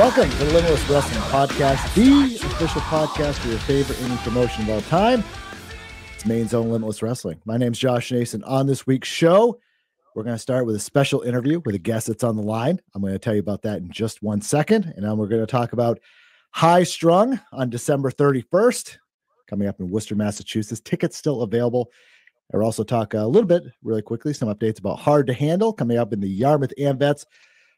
[0.00, 4.70] Welcome to the Limitless Wrestling Podcast, the official podcast for your favorite indie promotion of
[4.70, 5.22] all time.
[6.14, 7.38] It's Maine's own Limitless Wrestling.
[7.44, 8.42] My name's Josh Nason.
[8.44, 9.60] On this week's show,
[10.14, 12.80] we're going to start with a special interview with a guest that's on the line.
[12.94, 14.90] I'm going to tell you about that in just one second.
[14.96, 16.00] And then we're going to talk about
[16.52, 18.96] High Strung on December 31st,
[19.48, 20.80] coming up in Worcester, Massachusetts.
[20.80, 21.90] Tickets still available.
[22.54, 25.98] I'll also talk a little bit, really quickly, some updates about Hard to Handle coming
[25.98, 27.26] up in the Yarmouth AMVETS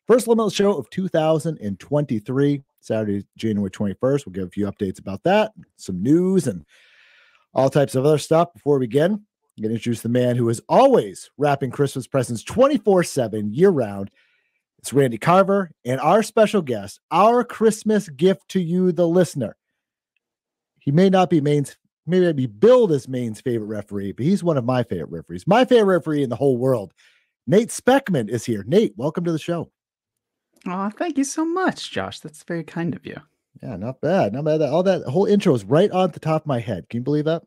[0.09, 4.27] First Limitless show of 2023, Saturday, January 21st.
[4.27, 6.65] We'll give a few updates about that, some news, and
[7.55, 8.53] all types of other stuff.
[8.53, 12.43] Before we begin, I'm going to introduce the man who is always wrapping Christmas presents
[12.43, 14.11] 24 7 year round.
[14.81, 19.57] It's Randy Carver and our special guest, our Christmas gift to you, the listener.
[20.81, 21.77] He may not be Maine's,
[22.09, 25.47] maybe be billed as Maine's favorite referee, but he's one of my favorite referees.
[25.47, 26.93] My favorite referee in the whole world.
[27.47, 28.65] Nate Speckman is here.
[28.67, 29.71] Nate, welcome to the show.
[30.67, 32.21] Oh, thank you so much, Josh.
[32.21, 33.17] That's very kind of you.
[33.63, 34.33] Yeah, not bad.
[34.33, 34.63] Not bad.
[34.63, 36.89] All that whole intro is right on the top of my head.
[36.89, 37.43] Can you believe that?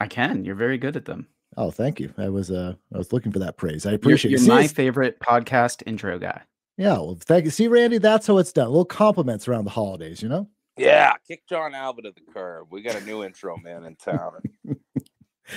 [0.00, 0.44] I can.
[0.44, 1.28] You're very good at them.
[1.56, 2.12] Oh, thank you.
[2.16, 3.86] I was uh I was looking for that praise.
[3.86, 4.46] I appreciate you're, it.
[4.46, 6.42] You're my favorite podcast intro guy.
[6.76, 7.50] Yeah, well, thank you.
[7.50, 8.68] See, Randy, that's how it's done.
[8.68, 10.48] little compliments around the holidays, you know?
[10.78, 12.68] Yeah, kick John Alba to the curb.
[12.70, 14.40] We got a new intro man in town.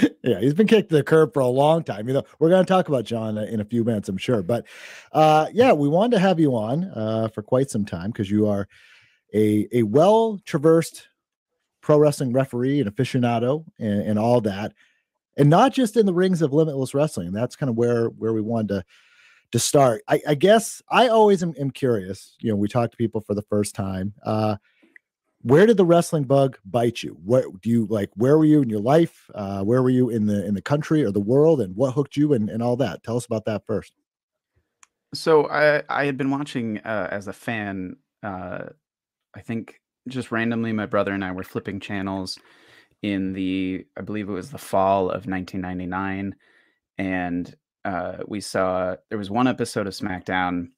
[0.23, 2.07] yeah, he's been kicked to the curb for a long time.
[2.07, 4.41] You know, we're going to talk about John in a few minutes, I'm sure.
[4.41, 4.65] But
[5.11, 8.47] uh, yeah, we wanted to have you on uh, for quite some time because you
[8.47, 8.67] are
[9.33, 11.07] a a well traversed
[11.81, 14.73] pro wrestling referee and aficionado and, and, all that,
[15.37, 17.33] and not just in the rings of limitless wrestling.
[17.33, 18.85] That's kind of where where we wanted to
[19.51, 20.01] to start.
[20.07, 22.35] I, I guess I always am, am, curious.
[22.39, 24.13] You know, we talk to people for the first time.
[24.25, 24.55] Uh,
[25.43, 27.17] where did the wrestling bug bite you?
[27.23, 29.29] What do you like where were you in your life?
[29.35, 32.17] Uh, where were you in the in the country or the world and what hooked
[32.17, 33.03] you and, and all that?
[33.03, 33.93] Tell us about that first.
[35.13, 38.65] So i i had been watching uh, as a fan uh,
[39.35, 42.39] i think just randomly my brother and i were flipping channels
[43.01, 46.35] in the i believe it was the fall of 1999
[46.97, 47.55] and
[47.85, 50.69] uh, we saw there was one episode of smackdown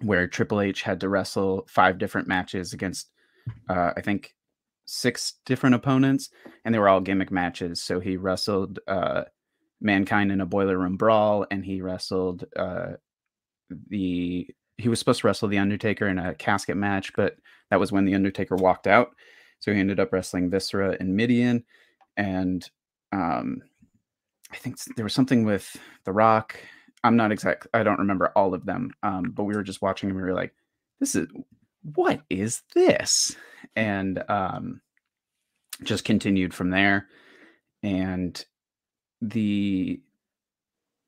[0.00, 3.11] where triple h had to wrestle five different matches against
[3.68, 4.34] uh, I think
[4.86, 6.30] six different opponents,
[6.64, 7.82] and they were all gimmick matches.
[7.82, 9.24] So he wrestled uh,
[9.80, 12.92] Mankind in a boiler room brawl, and he wrestled uh,
[13.88, 14.48] the.
[14.78, 17.36] He was supposed to wrestle the Undertaker in a casket match, but
[17.70, 19.10] that was when the Undertaker walked out.
[19.60, 21.64] So he ended up wrestling Viscera and Mideon,
[22.16, 22.68] and
[23.12, 23.62] um,
[24.52, 26.58] I think there was something with The Rock.
[27.04, 27.66] I'm not exact.
[27.74, 30.34] I don't remember all of them, um, but we were just watching and we were
[30.34, 30.54] like,
[31.00, 31.28] "This is
[31.82, 33.36] what is this?
[33.76, 34.80] And um,
[35.82, 37.08] just continued from there.
[37.82, 38.44] And
[39.20, 40.00] the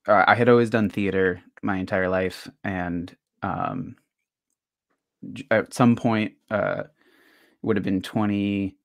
[0.07, 3.97] uh, I had always done theater my entire life, and um,
[5.51, 6.85] at some point, uh,
[7.63, 8.77] would have been 28,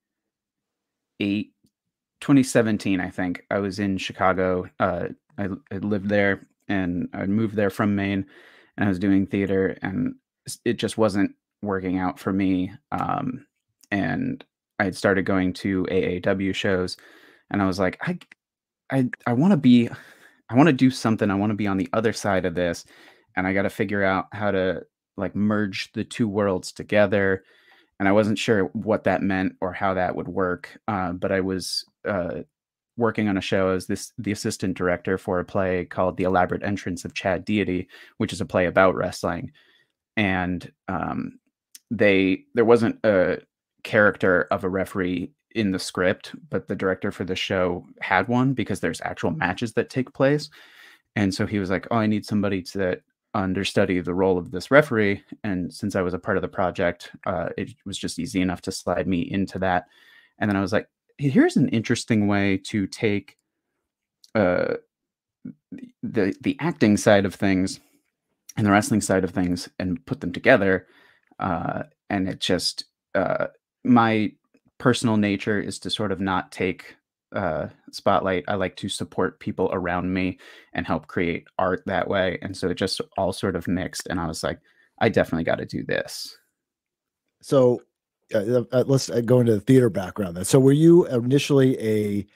[2.21, 3.45] 2017, I think.
[3.51, 4.69] I was in Chicago.
[4.79, 8.25] Uh, I, I lived there and I moved there from Maine,
[8.77, 10.15] and I was doing theater, and
[10.63, 11.31] it just wasn't
[11.61, 12.71] working out for me.
[12.91, 13.45] Um,
[13.91, 14.43] and
[14.79, 16.97] I had started going to AAW shows,
[17.49, 18.19] and I was like, I,
[18.91, 19.89] I, I want to be,
[20.49, 21.29] I want to do something.
[21.29, 22.85] I want to be on the other side of this,
[23.35, 24.83] and I got to figure out how to
[25.17, 27.43] like merge the two worlds together.
[27.99, 30.79] And I wasn't sure what that meant or how that would work.
[30.87, 32.43] Uh, but I was uh,
[32.99, 36.63] working on a show as this the assistant director for a play called The Elaborate
[36.63, 37.87] Entrance of Chad Deity,
[38.17, 39.51] which is a play about wrestling.
[40.15, 41.39] And um,
[41.91, 43.39] they there wasn't a
[43.83, 48.53] character of a referee in the script, but the director for the show had one
[48.53, 50.49] because there's actual matches that take place.
[51.15, 53.01] And so he was like, "Oh, I need somebody to
[53.35, 57.11] understudy the role of this referee." And since I was a part of the project,
[57.25, 59.87] uh, it was just easy enough to slide me into that.
[60.39, 60.87] And then I was like,
[61.17, 63.37] "Here's an interesting way to take
[64.35, 64.75] uh,
[66.03, 67.79] the the acting side of things
[68.57, 70.87] and the wrestling side of things and put them together."
[71.39, 73.47] Uh, and it just uh,
[73.83, 74.31] my
[74.77, 76.95] personal nature is to sort of not take
[77.35, 78.43] uh, spotlight.
[78.47, 80.39] I like to support people around me
[80.73, 84.07] and help create art that way, and so it just all sort of mixed.
[84.07, 84.59] And I was like,
[84.99, 86.37] I definitely got to do this.
[87.41, 87.81] So
[88.33, 90.37] uh, uh, let's uh, go into the theater background.
[90.37, 92.27] Then, so were you initially a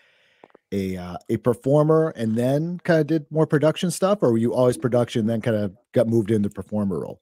[0.71, 4.53] a uh, a performer and then kind of did more production stuff, or were you
[4.53, 7.21] always production, then kind of got moved into performer role?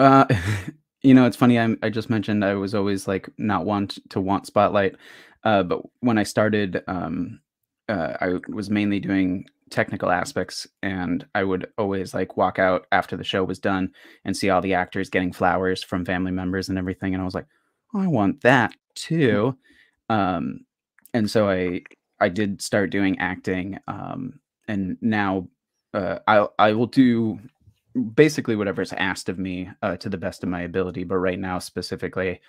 [0.00, 0.24] Uh,
[1.02, 1.58] you know, it's funny.
[1.60, 4.96] i I just mentioned I was always like not want to want spotlight,
[5.44, 7.40] uh, but when I started um,
[7.88, 13.16] uh, I was mainly doing technical aspects, and I would always like walk out after
[13.16, 13.92] the show was done
[14.24, 17.34] and see all the actors getting flowers from family members and everything, and I was
[17.34, 17.46] like,
[17.94, 19.56] oh, I want that too.
[20.08, 20.60] Um,
[21.14, 21.82] and so I
[22.20, 25.48] I did start doing acting, um, and now
[25.94, 27.38] uh, I I will do
[28.14, 31.04] basically whatever's asked of me uh, to the best of my ability.
[31.04, 32.40] But right now, specifically,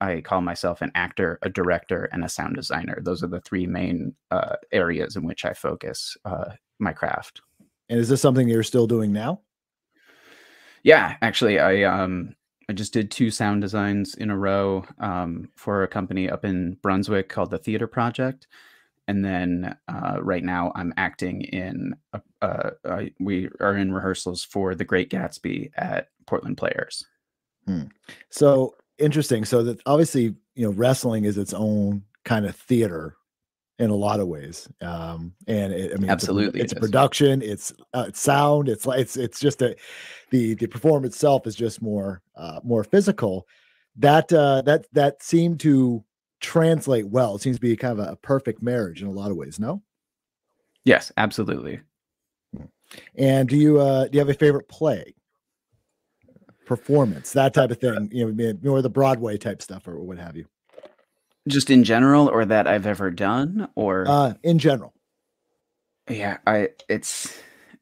[0.00, 3.00] I call myself an actor, a director, and a sound designer.
[3.02, 7.42] Those are the three main uh, areas in which I focus uh, my craft.
[7.88, 9.40] And is this something you're still doing now?
[10.82, 12.34] Yeah, actually, I um
[12.70, 16.74] I just did two sound designs in a row um, for a company up in
[16.82, 18.46] Brunswick called the Theater Project,
[19.10, 21.96] and then uh, right now I'm acting in.
[22.12, 27.04] Uh, uh, we are in rehearsals for The Great Gatsby at Portland Players.
[27.66, 27.82] Hmm.
[28.30, 29.44] So interesting.
[29.44, 33.16] So that obviously, you know, wrestling is its own kind of theater
[33.80, 34.68] in a lot of ways.
[34.80, 38.68] Um, and it, I mean, absolutely, it's a, it's a production, it's uh, it's sound,
[38.68, 39.74] it's like it's it's just a
[40.30, 43.48] the the performance itself is just more uh, more physical.
[43.96, 46.04] That uh, that that seemed to
[46.40, 47.36] translate well.
[47.36, 49.58] It seems to be kind of a, perfect marriage in a lot of ways.
[49.60, 49.82] No.
[50.84, 51.80] Yes, absolutely.
[53.16, 55.14] And do you uh, do you have a favorite play?
[56.70, 60.36] performance, that type of thing, you know, more the Broadway type stuff or what have
[60.36, 60.46] you.
[61.48, 64.94] Just in general, or that I've ever done, or uh, in general.
[66.08, 67.36] Yeah, I it's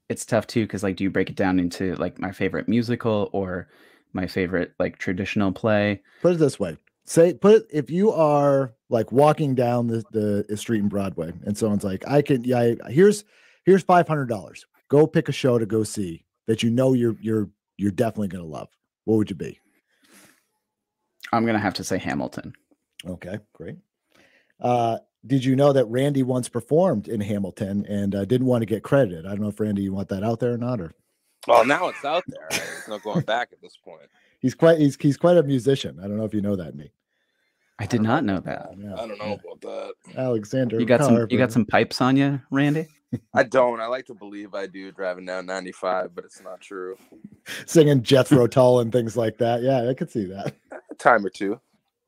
[0.09, 3.29] it's tough too because like, do you break it down into like my favorite musical
[3.35, 3.69] or
[4.15, 6.01] my favorite like traditional play?
[6.23, 6.79] Put it this way:
[7.09, 11.57] say put it if you are like walking down the the street in Broadway and
[11.57, 13.25] someone's like, I can yeah, here's
[13.65, 14.67] here's five hundred dollars.
[14.89, 18.45] Go pick a show to go see that you know you're you're you're definitely gonna
[18.45, 18.69] love
[19.09, 19.59] what would you be?
[21.33, 22.53] I'm gonna have to say Hamilton.
[23.07, 23.77] Okay, great.
[24.61, 28.67] Uh, did you know that Randy once performed in Hamilton and uh, didn't want to
[28.67, 29.25] get credited?
[29.25, 30.93] I don't know if Randy, you want that out there or not, or.
[31.47, 32.49] Well, now it's out there.
[32.51, 34.11] There's no going back at this point.
[34.41, 35.99] He's quite he's he's quite a musician.
[35.99, 36.93] I don't know if you know that, me.
[37.79, 38.71] I did I not know that.
[38.71, 39.93] I don't know about that.
[40.17, 41.21] Alexander, you got Carver.
[41.23, 42.89] some you got some pipes on you, Randy.
[43.35, 43.81] I don't.
[43.81, 46.97] I like to believe I do driving down 95, but it's not true.
[47.67, 49.63] Singing Jethro Tull and things like that.
[49.63, 50.55] Yeah, I could see that.
[50.91, 51.59] A time or two.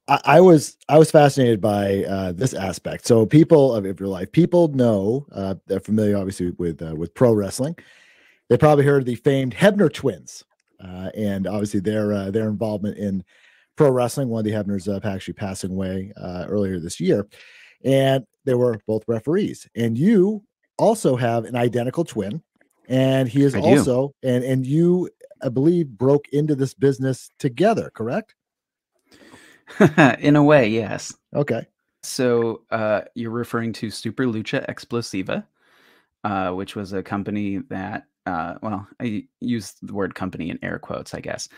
[0.09, 3.07] I, I was I was fascinated by uh, this aspect.
[3.07, 7.33] So people of your life, people know uh, they're familiar obviously with uh, with pro
[7.33, 7.77] wrestling.
[8.49, 10.45] They probably heard of the famed Hebner twins,
[10.85, 13.25] uh, and obviously their uh, their involvement in
[13.81, 14.29] pro wrestling.
[14.29, 17.27] One of the Hebners uh, actually passing away earlier this year,
[17.83, 19.67] and they were both referees.
[19.75, 20.43] And you
[20.77, 22.43] also have an identical twin,
[22.89, 24.29] and he is I also do.
[24.29, 25.09] and and you,
[25.43, 27.91] I believe, broke into this business together.
[27.95, 28.35] Correct?
[30.19, 31.15] In a way, yes.
[31.35, 31.67] Okay.
[32.03, 35.47] So uh, you're referring to Super Lucha Explosiva,
[36.25, 40.79] uh, which was a company that, uh, well, I use the word company in air
[40.79, 41.49] quotes, I guess.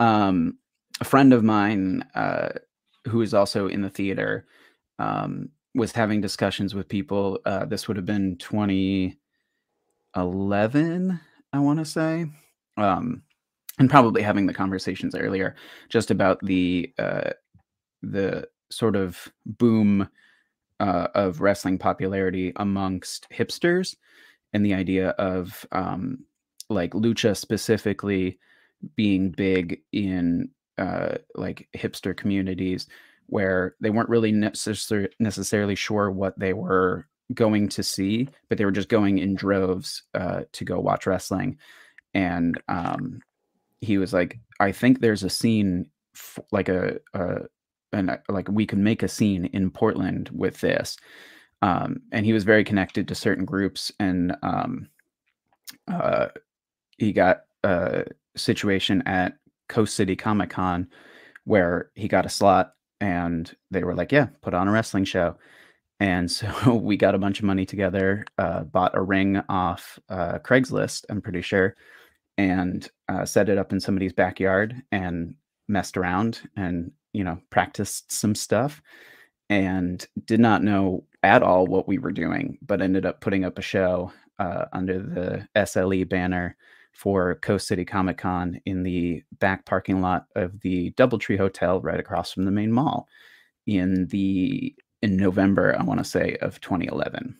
[0.00, 0.58] Um,
[1.00, 2.50] a friend of mine uh,
[3.08, 4.46] who is also in the theater
[4.98, 7.38] um, was having discussions with people.
[7.44, 11.20] Uh, this would have been 2011,
[11.52, 12.26] I want to say,
[12.76, 13.22] um,
[13.78, 15.54] and probably having the conversations earlier
[15.88, 17.30] just about the uh,
[18.02, 20.08] the sort of boom
[20.80, 23.96] uh, of wrestling popularity amongst hipsters,
[24.52, 26.18] and the idea of um,
[26.70, 28.38] like lucha specifically
[28.96, 32.86] being big in uh, like hipster communities
[33.26, 38.64] where they weren't really necessar- necessarily sure what they were going to see, but they
[38.64, 41.58] were just going in droves uh, to go watch wrestling.
[42.12, 43.20] And um,
[43.80, 47.42] he was like, "I think there's a scene, f- like a, a,
[47.92, 50.96] and uh, like we can make a scene in Portland with this."
[51.62, 54.88] Um, and he was very connected to certain groups, and um,
[55.88, 56.28] uh,
[56.98, 58.04] he got a
[58.36, 60.88] situation at Coast City Comic Con
[61.44, 65.36] where he got a slot and they were like, "Yeah, put on a wrestling show."
[66.00, 70.38] And so we got a bunch of money together, uh, bought a ring off uh,
[70.38, 71.76] Craigslist, I'm pretty sure,
[72.38, 75.34] and uh, set it up in somebody's backyard and
[75.68, 78.82] messed around and you know practiced some stuff,
[79.50, 83.58] and did not know at all what we were doing, but ended up putting up
[83.58, 86.56] a show uh, under the SLE banner
[86.94, 92.00] for Coast City Comic Con in the back parking lot of the Doubletree Hotel right
[92.00, 93.08] across from the Maine Mall
[93.66, 97.36] in the in November, I want to say, of 2011.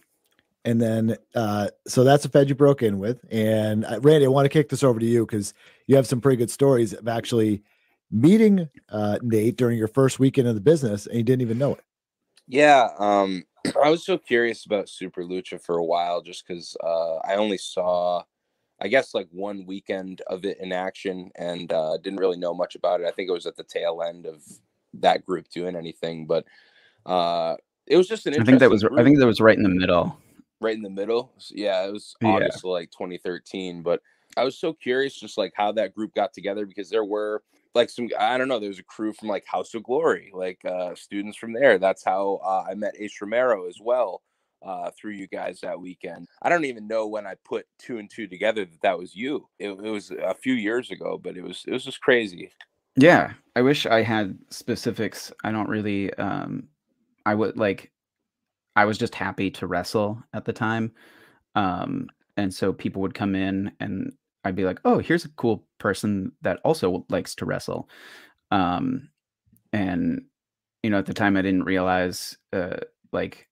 [0.66, 3.24] And then, uh, so that's a Fed you broke in with.
[3.30, 5.54] And uh, Randy, I want to kick this over to you because
[5.86, 7.62] you have some pretty good stories of actually
[8.10, 11.72] meeting uh, Nate during your first weekend of the business and you didn't even know
[11.74, 11.84] it.
[12.46, 12.88] Yeah.
[12.98, 13.44] Um,
[13.82, 17.58] I was so curious about Super Lucha for a while, just because uh, I only
[17.58, 18.22] saw,
[18.80, 22.74] I guess, like one weekend of it in action, and uh, didn't really know much
[22.74, 23.06] about it.
[23.06, 24.42] I think it was at the tail end of
[24.94, 26.44] that group doing anything, but
[27.06, 28.40] uh, it was just an.
[28.40, 28.82] I think that was.
[28.82, 28.98] group.
[28.98, 30.18] I think that was right in the middle.
[30.60, 31.32] right in the middle.
[31.50, 32.28] Yeah, it was Yeah.
[32.28, 33.82] August of like 2013.
[33.82, 34.00] But
[34.36, 37.42] I was so curious, just like how that group got together because there were
[37.74, 40.64] like some I don't know, there was a crew from like House of Glory, like
[40.64, 41.78] uh students from there.
[41.78, 44.22] That's how uh, I met Ace Romero as well.
[44.64, 46.26] Uh, through you guys that weekend.
[46.40, 49.46] I don't even know when I put two and two together that that was you.
[49.58, 52.50] It, it was a few years ago, but it was it was just crazy.
[52.96, 55.32] Yeah, I wish I had specifics.
[55.42, 56.14] I don't really.
[56.14, 56.68] Um,
[57.26, 57.90] I would like.
[58.76, 60.92] I was just happy to wrestle at the time,
[61.54, 64.12] um, and so people would come in, and
[64.44, 67.88] I'd be like, "Oh, here's a cool person that also likes to wrestle,"
[68.50, 69.10] um,
[69.72, 70.22] and
[70.82, 72.76] you know, at the time, I didn't realize, uh,
[73.10, 73.48] like,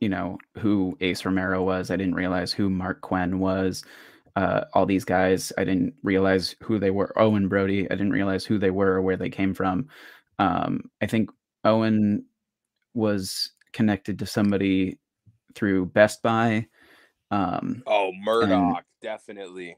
[0.00, 1.90] you know, who Ace Romero was.
[1.90, 3.84] I didn't realize who Mark Quinn was.
[4.36, 7.12] Uh, all these guys, I didn't realize who they were.
[7.18, 9.88] Owen Brody, I didn't realize who they were or where they came from.
[10.38, 11.30] Um, I think
[11.64, 12.24] Owen
[12.94, 14.98] was connected to somebody
[15.54, 16.66] through Best Buy.
[17.30, 19.76] Um, Oh, Murdoch, definitely.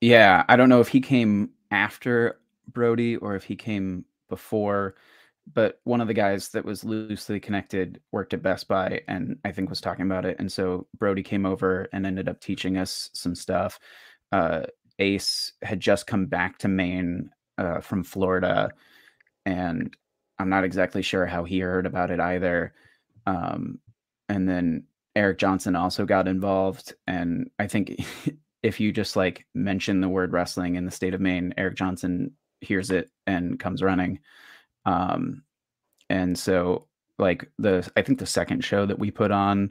[0.00, 4.94] yeah, I don't know if he came after Brody or if he came before,
[5.52, 9.52] but one of the guys that was loosely connected worked at Best Buy and I
[9.52, 10.36] think was talking about it.
[10.38, 13.78] And so Brody came over and ended up teaching us some stuff.
[14.32, 14.62] Uh,
[14.98, 18.70] Ace had just come back to Maine uh, from Florida,
[19.44, 19.94] and
[20.38, 22.74] I'm not exactly sure how he heard about it either.
[23.26, 23.78] Um,
[24.28, 24.84] and then
[25.14, 28.04] Eric Johnson also got involved, and I think
[28.62, 32.32] if you just like mention the word wrestling in the state of Maine, Eric Johnson
[32.60, 34.18] hears it and comes running.
[34.86, 35.42] Um,
[36.08, 36.86] and so
[37.18, 39.70] like the I think the second show that we put on,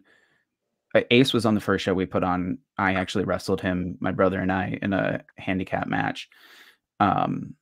[1.11, 2.59] Ace was on the first show we put on.
[2.77, 6.29] I actually wrestled him, my brother and I, in a handicap match.
[6.99, 7.55] Um,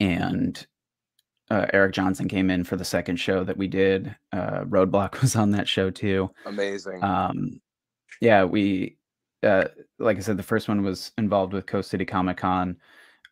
[0.00, 0.66] and
[1.50, 4.14] uh, Eric Johnson came in for the second show that we did.
[4.32, 6.30] Uh, Roadblock was on that show too.
[6.46, 7.02] Amazing.
[7.02, 7.60] Um,
[8.20, 8.96] yeah, we,
[9.42, 9.64] uh,
[9.98, 12.76] like I said, the first one was involved with Coast City Comic Con,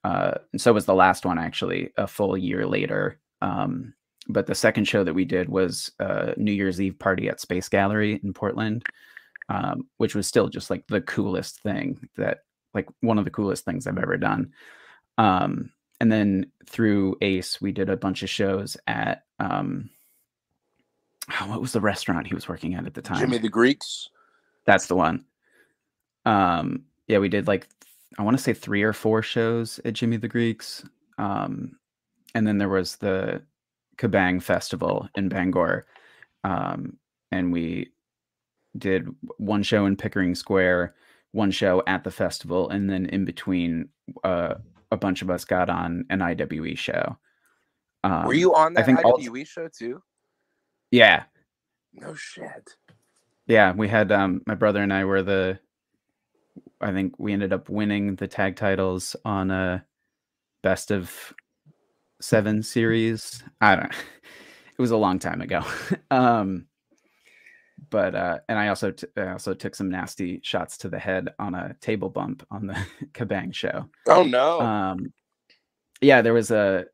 [0.07, 3.19] uh, and so was the last one actually, a full year later.
[3.43, 3.93] Um,
[4.29, 7.69] but the second show that we did was uh, New Year's Eve party at Space
[7.69, 8.85] Gallery in Portland,
[9.49, 13.65] um, which was still just like the coolest thing that, like, one of the coolest
[13.65, 14.53] things I've ever done.
[15.19, 19.91] Um, and then through Ace, we did a bunch of shows at um,
[21.41, 23.19] oh, what was the restaurant he was working at at the time?
[23.19, 24.09] Jimmy the Greeks.
[24.67, 25.25] That's the one.
[26.25, 27.67] Um, yeah, we did like
[28.19, 30.85] I want to say three or four shows at Jimmy the Greeks.
[31.19, 31.73] Um,
[32.35, 33.43] and then there was the
[33.99, 35.87] KahBang Festival in Bangor.
[36.45, 36.99] Um,
[37.33, 37.91] and we
[38.79, 39.09] did
[39.39, 40.95] one show in Pickering Square,
[41.33, 43.89] one show at the festival, and then in between,
[44.23, 44.55] uh,
[44.93, 47.17] a bunch of us got on an IWE show.
[48.05, 50.03] Um, Were you on I that think also- IWE show too?
[50.93, 51.25] Yeah,
[51.93, 52.77] No shit.
[53.49, 55.59] Yeah, we had um my brother and I were the
[56.81, 59.85] I think we ended up winning the tag titles on a
[60.63, 61.33] best of
[62.21, 63.43] seven series.
[63.61, 63.93] I don't
[64.79, 65.63] it was a long time ago.
[66.11, 66.67] um
[67.91, 71.29] but uh and I also t- I also took some nasty shots to the head
[71.39, 72.77] on a table bump on the
[73.13, 73.89] KahBang show.
[74.07, 74.61] Oh no.
[74.61, 75.13] Um,
[76.01, 76.87] yeah, there was a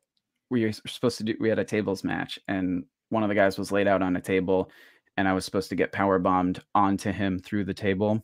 [0.49, 1.35] we were supposed to do.
[1.39, 4.21] We had a tables match, and one of the guys was laid out on a
[4.21, 4.69] table,
[5.17, 8.23] and I was supposed to get power bombed onto him through the table.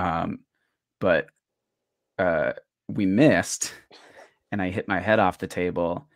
[0.00, 0.40] Um,
[0.98, 1.26] but
[2.18, 2.52] uh,
[2.88, 3.74] we missed,
[4.50, 6.08] and I hit my head off the table,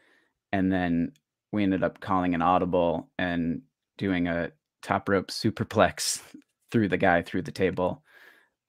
[0.53, 1.13] and then
[1.53, 3.61] we ended up calling an audible and
[3.99, 6.23] doing a top rope superplex
[6.71, 8.03] through the guy through the table.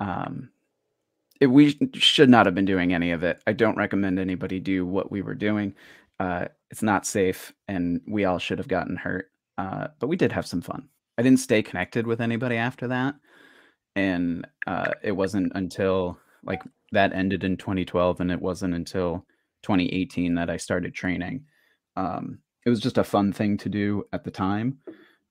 [0.01, 0.49] Um,
[1.39, 3.41] it, we should not have been doing any of it.
[3.47, 5.75] I don't recommend anybody do what we were doing.
[6.19, 9.31] Uh, it's not safe, and we all should have gotten hurt.
[9.57, 10.89] Uh, but we did have some fun.
[11.17, 13.15] I didn't stay connected with anybody after that,
[13.95, 16.61] and uh, it wasn't until like
[16.91, 19.25] that ended in 2012, and it wasn't until
[19.63, 21.45] 2018 that I started training.
[21.95, 24.79] Um, it was just a fun thing to do at the time,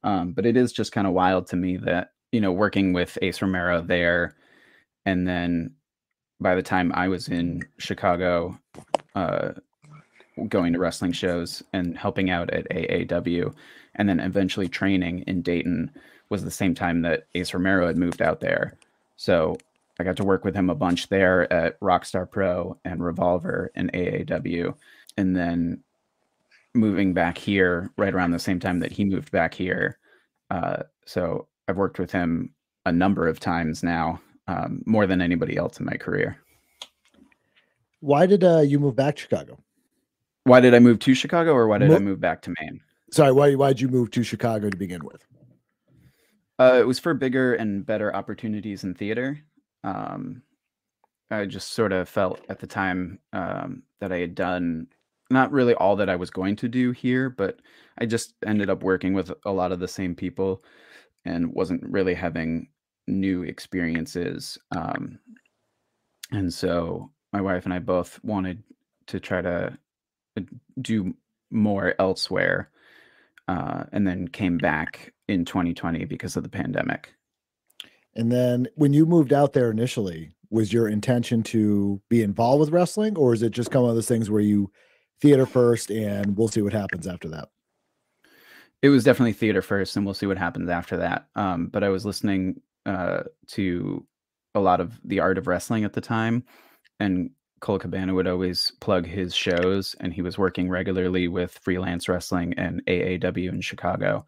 [0.02, 3.18] um, but it is just kind of wild to me that you know working with
[3.22, 4.34] Ace Romero there,
[5.04, 5.74] and then
[6.40, 8.58] by the time I was in Chicago,
[9.14, 9.52] uh,
[10.48, 13.54] going to wrestling shows and helping out at AAW,
[13.94, 15.90] and then eventually training in Dayton
[16.30, 18.76] was the same time that Ace Romero had moved out there.
[19.16, 19.56] So
[19.98, 23.92] I got to work with him a bunch there at Rockstar Pro and Revolver and
[23.92, 24.74] AAW.
[25.16, 25.82] And then
[26.74, 29.98] moving back here right around the same time that he moved back here,
[30.50, 32.50] Uh, so I've worked with him
[32.86, 36.36] a number of times now, um, more than anybody else in my career.
[38.00, 39.58] Why did uh, you move back to Chicago?
[40.44, 42.80] Why did I move to Chicago, or why did Mo- I move back to Maine?
[43.10, 45.24] Sorry, why why did you move to Chicago to begin with?
[46.58, 49.40] Uh, it was for bigger and better opportunities in theater.
[49.82, 50.42] Um,
[51.30, 54.86] I just sort of felt at the time um, that I had done
[55.30, 57.60] not really all that I was going to do here, but
[57.98, 60.62] I just ended up working with a lot of the same people
[61.24, 62.68] and wasn't really having
[63.06, 64.58] new experiences.
[64.76, 65.18] Um,
[66.30, 68.62] and so my wife and I both wanted
[69.06, 69.76] to try to
[70.36, 70.40] uh,
[70.80, 71.14] do
[71.50, 72.70] more elsewhere
[73.48, 77.14] uh, and then came back in 2020 because of the pandemic.
[78.14, 82.70] And then when you moved out there initially, was your intention to be involved with
[82.70, 84.70] wrestling or is it just kind of one of those things where you
[85.20, 87.48] theater first and we'll see what happens after that?
[88.82, 91.26] It was definitely theater first and we'll see what happens after that.
[91.34, 94.06] Um, but I was listening uh, to
[94.54, 96.44] a lot of the art of wrestling at the time
[97.00, 97.30] and
[97.64, 102.52] Colt Cabana would always plug his shows, and he was working regularly with freelance wrestling
[102.58, 104.26] and AAW in Chicago.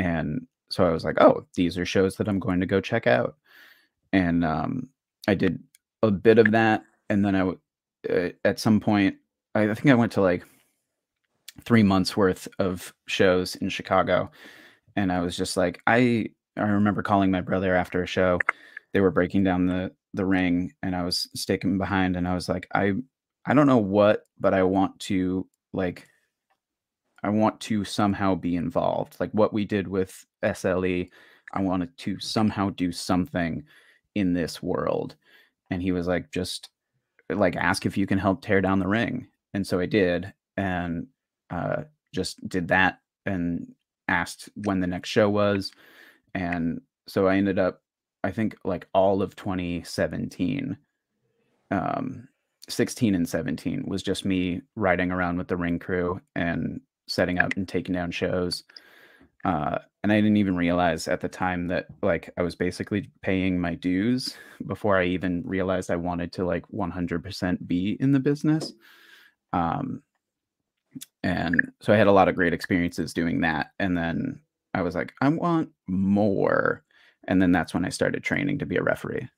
[0.00, 3.06] And so I was like, oh, these are shows that I'm going to go check
[3.06, 3.36] out.
[4.12, 4.88] And um,
[5.28, 5.62] I did
[6.02, 6.82] a bit of that.
[7.08, 9.16] And then I, uh, at some point,
[9.54, 10.44] I, I think I went to like
[11.64, 14.30] three months worth of shows in Chicago.
[14.96, 16.26] And I was just like, I,
[16.56, 18.38] I remember calling my brother after a show.
[18.92, 22.48] They were breaking down the the ring and I was sticking behind and I was
[22.48, 22.94] like, I
[23.46, 26.06] I don't know what, but I want to like
[27.22, 29.16] I want to somehow be involved.
[29.20, 31.10] Like what we did with SLE,
[31.52, 33.64] I wanted to somehow do something
[34.14, 35.16] in this world.
[35.70, 36.70] And he was like, just
[37.28, 39.28] like ask if you can help tear down the ring.
[39.54, 41.06] And so I did and
[41.50, 43.72] uh just did that and
[44.08, 45.70] asked when the next show was.
[46.34, 47.82] And so I ended up
[48.22, 50.76] I think like all of 2017,
[51.70, 52.28] um,
[52.68, 57.56] 16 and 17 was just me riding around with the ring crew and setting up
[57.56, 58.64] and taking down shows.
[59.44, 63.58] Uh, and I didn't even realize at the time that like I was basically paying
[63.58, 68.72] my dues before I even realized I wanted to like 100% be in the business.
[69.52, 70.02] Um,
[71.22, 73.72] and so I had a lot of great experiences doing that.
[73.78, 74.40] And then
[74.74, 76.84] I was like, I want more
[77.28, 79.28] and then that's when I started training to be a referee.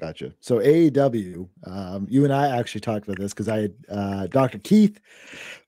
[0.00, 0.32] Gotcha.
[0.40, 4.58] So AAW, um, you and I actually talked about this because I had uh, Dr.
[4.58, 4.98] Keith,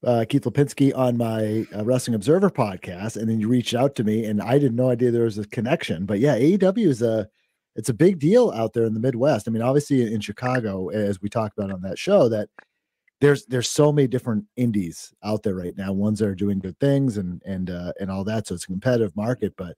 [0.04, 4.04] uh, Keith Lipinski on my uh, Wrestling Observer podcast, and then you reached out to
[4.04, 6.06] me, and I didn't know idea there was a connection.
[6.06, 7.28] But yeah, AAW is a
[7.76, 9.46] it's a big deal out there in the Midwest.
[9.46, 12.48] I mean, obviously in Chicago, as we talked about on that show, that
[13.20, 15.92] there's there's so many different indies out there right now.
[15.92, 18.46] Ones that are doing good things and and uh, and all that.
[18.46, 19.76] So it's a competitive market, but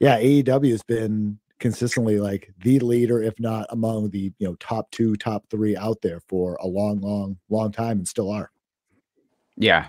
[0.00, 4.90] yeah, AAW has been consistently like the leader, if not among the you know top
[4.90, 8.50] two, top three out there for a long, long, long time, and still are.
[9.56, 9.86] Yeah,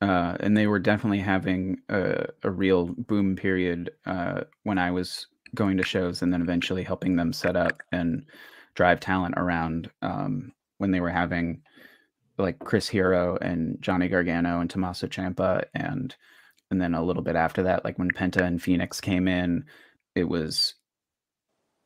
[0.00, 5.26] uh, and they were definitely having a, a real boom period uh, when I was
[5.54, 8.24] going to shows, and then eventually helping them set up and
[8.74, 11.62] drive talent around um, when they were having
[12.36, 16.14] like Chris Hero and Johnny Gargano and Tommaso Ciampa and
[16.70, 19.64] and then a little bit after that like when penta and fenix came in
[20.16, 20.74] it was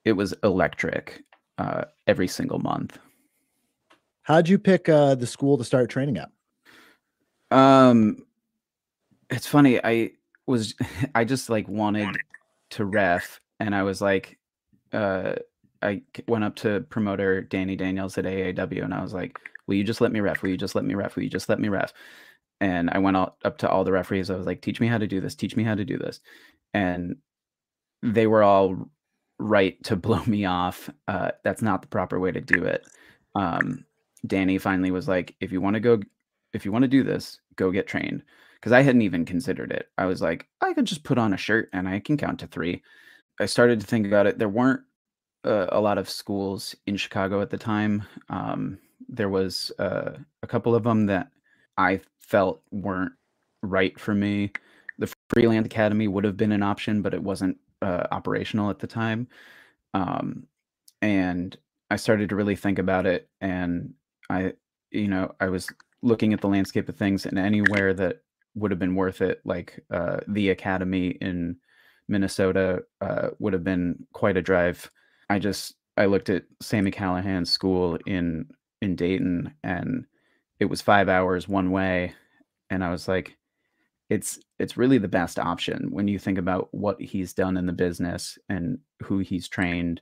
[0.08, 1.22] it was electric
[1.58, 2.98] uh, every single month.
[4.22, 6.30] How'd you pick uh, the school to start training at?
[7.50, 8.24] Um
[9.30, 10.10] it's funny i
[10.46, 10.74] was
[11.14, 12.16] i just like wanted
[12.70, 14.38] to ref and i was like
[14.92, 15.34] uh
[15.82, 19.84] i went up to promoter danny daniels at aaw and i was like will you
[19.84, 20.42] just let me ref?
[20.42, 21.14] Will you just let me ref?
[21.14, 21.92] Will you just let me ref?
[22.60, 24.30] And I went out, up to all the referees.
[24.30, 25.36] I was like, "Teach me how to do this.
[25.36, 26.20] Teach me how to do this,"
[26.74, 27.16] and
[28.02, 28.90] they were all
[29.38, 30.90] right to blow me off.
[31.06, 32.86] Uh, that's not the proper way to do it.
[33.34, 33.84] Um,
[34.26, 36.00] Danny finally was like, "If you want to go,
[36.52, 38.22] if you want to do this, go get trained."
[38.54, 39.88] Because I hadn't even considered it.
[39.98, 42.48] I was like, I could just put on a shirt and I can count to
[42.48, 42.82] three.
[43.38, 44.36] I started to think about it.
[44.36, 44.80] There weren't
[45.44, 48.02] uh, a lot of schools in Chicago at the time.
[48.30, 51.28] Um, there was uh, a couple of them that
[51.76, 53.12] I felt weren't
[53.62, 54.52] right for me.
[54.98, 58.86] The Freeland Academy would have been an option, but it wasn't uh, operational at the
[58.86, 59.28] time.
[59.94, 60.46] Um,
[61.02, 61.56] and
[61.90, 63.94] I started to really think about it, and
[64.28, 64.54] I,
[64.90, 65.68] you know, I was
[66.02, 68.22] looking at the landscape of things, and anywhere that
[68.54, 71.56] would have been worth it, like uh, the Academy in
[72.08, 74.90] Minnesota, uh, would have been quite a drive.
[75.30, 78.46] I just I looked at Sami Callihan's school in
[78.82, 80.04] in Dayton, and
[80.60, 82.14] it was five hours one way
[82.70, 83.36] and i was like
[84.08, 87.72] it's it's really the best option when you think about what he's done in the
[87.72, 90.00] business and who he's trained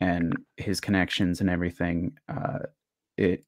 [0.00, 2.16] and his connections and everything.
[2.28, 2.60] Uh,
[3.16, 3.44] it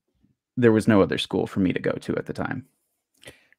[0.56, 2.66] there was no other school for me to go to at the time.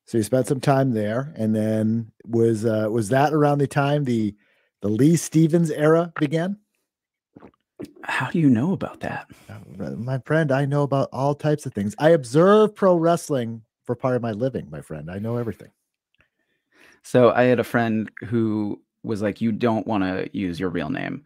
[0.06, 4.04] So you spent some time there, and then was uh, was that around the time
[4.04, 4.36] the
[4.82, 6.58] the Lee Stevens era began?
[8.04, 9.28] How do you know about that?
[9.50, 11.96] Uh, my friend, I know about all types of things.
[11.98, 15.10] I observe pro wrestling for part of my living, my friend.
[15.10, 15.70] I know everything.
[17.04, 20.90] So I had a friend who was like, "You don't want to use your real
[20.90, 21.24] name."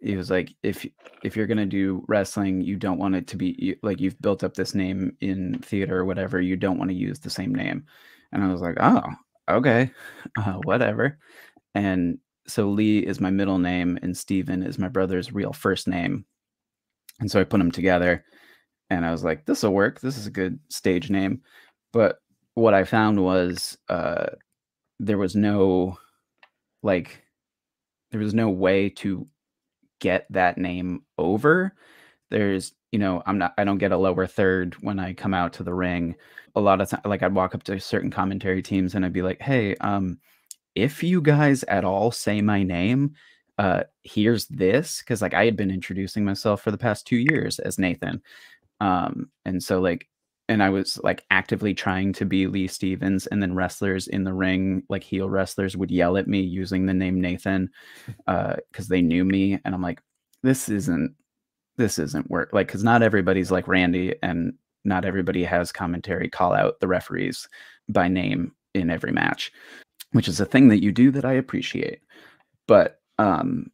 [0.00, 0.86] He was like, "If
[1.22, 4.54] if you're gonna do wrestling, you don't want it to be like you've built up
[4.54, 6.40] this name in theater or whatever.
[6.40, 7.84] You don't want to use the same name."
[8.32, 9.02] And I was like, "Oh,
[9.48, 9.90] okay,
[10.38, 11.18] uh, whatever."
[11.74, 16.26] And so Lee is my middle name, and Steven is my brother's real first name.
[17.20, 18.24] And so I put them together,
[18.90, 20.00] and I was like, "This will work.
[20.00, 21.42] This is a good stage name."
[21.92, 22.18] But
[22.54, 24.26] what I found was uh,
[25.00, 25.98] there was no
[26.82, 27.22] like
[28.10, 29.26] there was no way to
[30.00, 31.74] get that name over.
[32.30, 35.54] There's, you know, I'm not I don't get a lower third when I come out
[35.54, 36.16] to the ring.
[36.56, 39.22] A lot of time like I'd walk up to certain commentary teams and I'd be
[39.22, 40.18] like, "Hey, um
[40.76, 43.14] if you guys at all say my name,
[43.58, 47.58] uh here's this cuz like I had been introducing myself for the past 2 years
[47.60, 48.22] as Nathan.
[48.80, 50.08] Um and so like
[50.48, 54.32] and I was like actively trying to be Lee Stevens, and then wrestlers in the
[54.32, 57.70] ring, like heel wrestlers, would yell at me using the name Nathan
[58.06, 60.00] because uh, they knew me, and I'm like,
[60.42, 61.14] this isn't
[61.76, 62.52] this isn't work.
[62.52, 67.48] Like, because not everybody's like Randy, and not everybody has commentary call out the referees
[67.88, 69.52] by name in every match,
[70.12, 72.00] which is a thing that you do that I appreciate.
[72.66, 73.70] But um,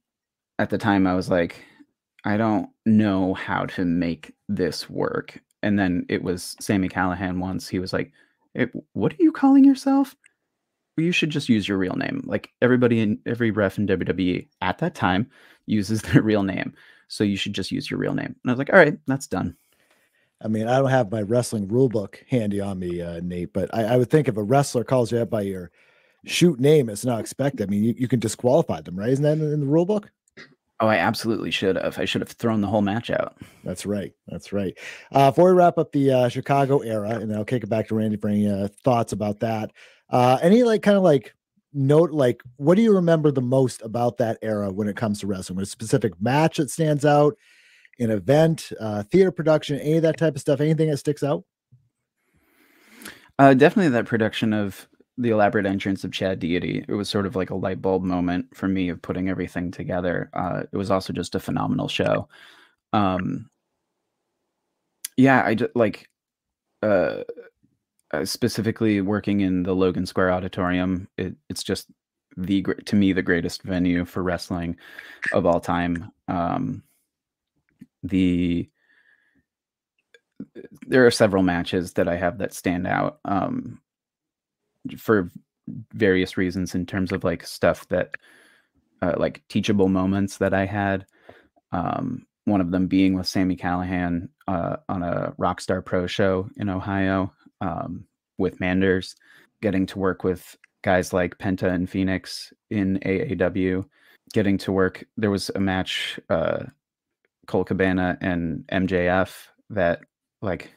[0.58, 1.64] at the time, I was like,
[2.24, 7.66] I don't know how to make this work and then it was Sami Callihan once.
[7.66, 8.12] He was like,
[8.92, 10.14] "What are you calling yourself?
[10.96, 14.79] You should just use your real name." Like everybody in every ref in WWE at
[14.79, 15.31] that time
[15.66, 16.74] uses their real name,
[17.09, 18.37] so you should just use your real name.
[18.44, 19.57] And I was like, "All right, that's done."
[20.44, 23.74] I mean, I don't have my wrestling rule book handy on me, uh, Nate, but
[23.74, 25.70] I, I, would think if a wrestler calls you out by your
[26.27, 27.66] shoot name, it's not expected.
[27.66, 29.09] I mean, you, you can disqualify them, right?
[29.09, 30.11] Isn't that in, in the rule book?
[30.80, 31.98] Oh, I absolutely should have.
[31.98, 33.37] I should have thrown the whole match out.
[33.62, 34.12] That's right.
[34.26, 34.76] That's right.
[35.12, 37.94] Uh, before we wrap up the uh, Chicago era, and I'll kick it back to
[37.94, 39.70] Randy for any uh, thoughts about that.
[40.10, 41.32] Uh, any like kind of like
[41.72, 45.28] note, like what do you remember the most about that era when it comes to
[45.28, 45.60] wrestling?
[45.60, 47.37] A specific match that stands out,
[48.00, 50.60] an event, uh, theater production, any of that type of stuff?
[50.60, 51.44] Anything that sticks out?
[53.38, 56.85] Uh, definitely that production of the elaborate entrance of Chad Deity.
[56.88, 60.31] It was sort of like a light bulb moment for me of putting everything together.
[60.33, 62.29] Uh, it was also just a phenomenal show.
[62.92, 63.48] Um,
[65.16, 66.09] yeah, I just like
[66.83, 67.22] uh,
[68.12, 71.09] uh, specifically working in the Logan Square Auditorium.
[71.16, 71.90] It, it's just
[72.37, 74.77] the to me the greatest venue for wrestling
[75.33, 76.11] of all time.
[76.27, 76.83] Um,
[78.03, 78.68] the
[80.87, 83.20] there are several matches that I have that stand out.
[83.24, 83.81] Um,
[84.99, 85.31] for
[85.92, 88.16] various reasons in terms of like stuff that
[89.03, 91.07] uh, like teachable moments that I had.
[91.73, 96.68] Um, one of them being with Sami Callihan uh, on a Rockstar Pro show in
[96.68, 98.05] Ohio um,
[98.38, 99.16] with Manders,
[99.62, 103.85] getting to work with guys like Penta and Fenix in AAW,
[104.35, 105.05] getting to work.
[105.16, 106.64] There was a match, uh,
[107.47, 109.35] Colt Cabana and MJF
[109.70, 110.01] that
[110.42, 110.75] like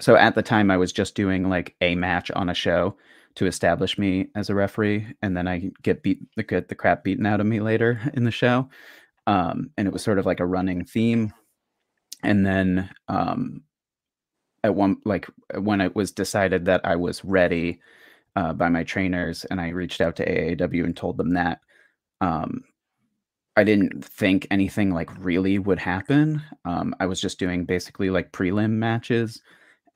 [0.00, 2.96] so at the time I was just doing like a match on a show
[3.36, 7.26] to establish me as a referee, and then I get beat get the crap beaten
[7.26, 8.68] out of me later in the show.
[9.26, 11.32] Um, and it was sort of like a running theme.
[12.22, 13.62] And then um,
[14.64, 17.80] at one like when it was decided that I was ready
[18.36, 21.60] uh, by my trainers, and I reached out to AAW and told them that.
[22.20, 22.64] Um,
[23.56, 26.42] I didn't think anything like really would happen.
[26.64, 29.42] Um, I was just doing basically like prelim matches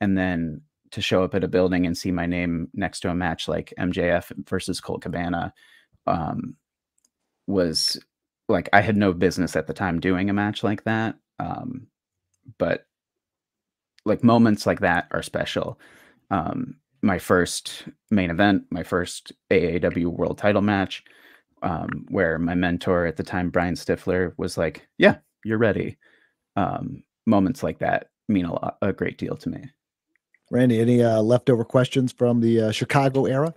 [0.01, 3.15] and then to show up at a building and see my name next to a
[3.15, 5.53] match like MJF versus Colt Cabana
[6.07, 6.55] um,
[7.47, 7.99] was
[8.47, 11.15] like I had no business at the time doing a match like that.
[11.39, 11.87] Um,
[12.57, 12.85] but
[14.05, 15.79] like moments like that are special.
[16.29, 21.03] Um, my first main event, my first AAW world title match,
[21.61, 25.97] um, where my mentor at the time, Brian Stifler, was like, Yeah, you're ready.
[26.55, 29.63] Um, moments like that mean a lot, a great deal to me.
[30.51, 33.53] Randy, any uh, leftover questions from the uh, Chicago era?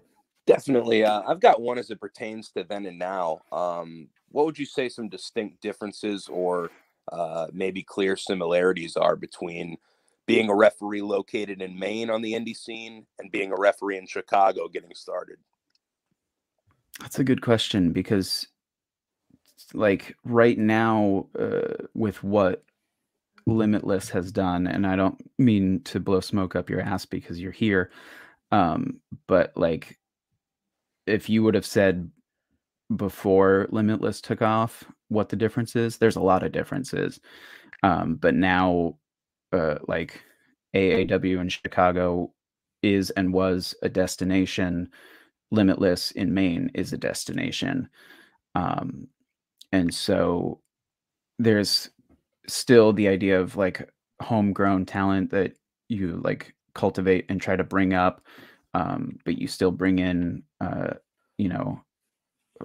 [0.47, 1.05] Definitely.
[1.05, 3.41] Uh, I've got one as it pertains to then and now.
[3.53, 6.71] Um, what would you say some distinct differences or
[7.13, 9.77] uh, maybe clear similarities are between
[10.27, 14.07] being a referee located in Maine on the indie scene and being a referee in
[14.07, 15.37] Chicago getting started?
[17.01, 18.47] That's a good question because,
[19.73, 22.63] like, right now, uh, with what
[23.49, 27.51] Limitless has done, and I don't mean to blow smoke up your ass because you're
[27.51, 27.91] here,
[28.53, 29.99] um, but like,
[31.07, 32.11] if you would have said
[32.95, 37.21] before Limitless took off what the difference is, there's a lot of differences.
[37.83, 38.99] Um, but now,
[39.53, 40.21] uh, like
[40.75, 42.33] AAW in Chicago
[42.83, 44.91] is and was a destination.
[45.51, 47.89] Limitless in Maine is a destination.
[48.55, 49.09] Um,
[49.73, 50.61] and so
[51.39, 51.89] there's
[52.49, 53.89] still the idea of like
[54.21, 55.53] homegrown talent that
[55.89, 58.23] you like cultivate and try to bring up
[58.75, 60.91] um, but you still bring in uh,
[61.39, 61.81] you know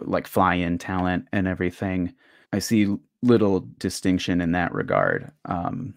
[0.01, 2.13] like fly in talent and everything.
[2.51, 5.93] I see little distinction in that regard um,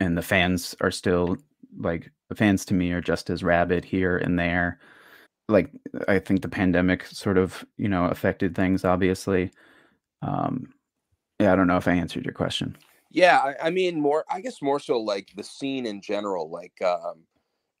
[0.00, 1.36] and the fans are still
[1.78, 4.80] like the fans to me are just as rabid here and there.
[5.48, 5.70] Like
[6.08, 9.52] i think the pandemic sort of you know affected things obviously
[10.22, 10.74] um
[11.38, 12.76] yeah i don't know if i answered your question
[13.10, 14.24] Yeah, I, I mean more.
[14.30, 16.50] I guess more so like the scene in general.
[16.50, 17.22] Like um,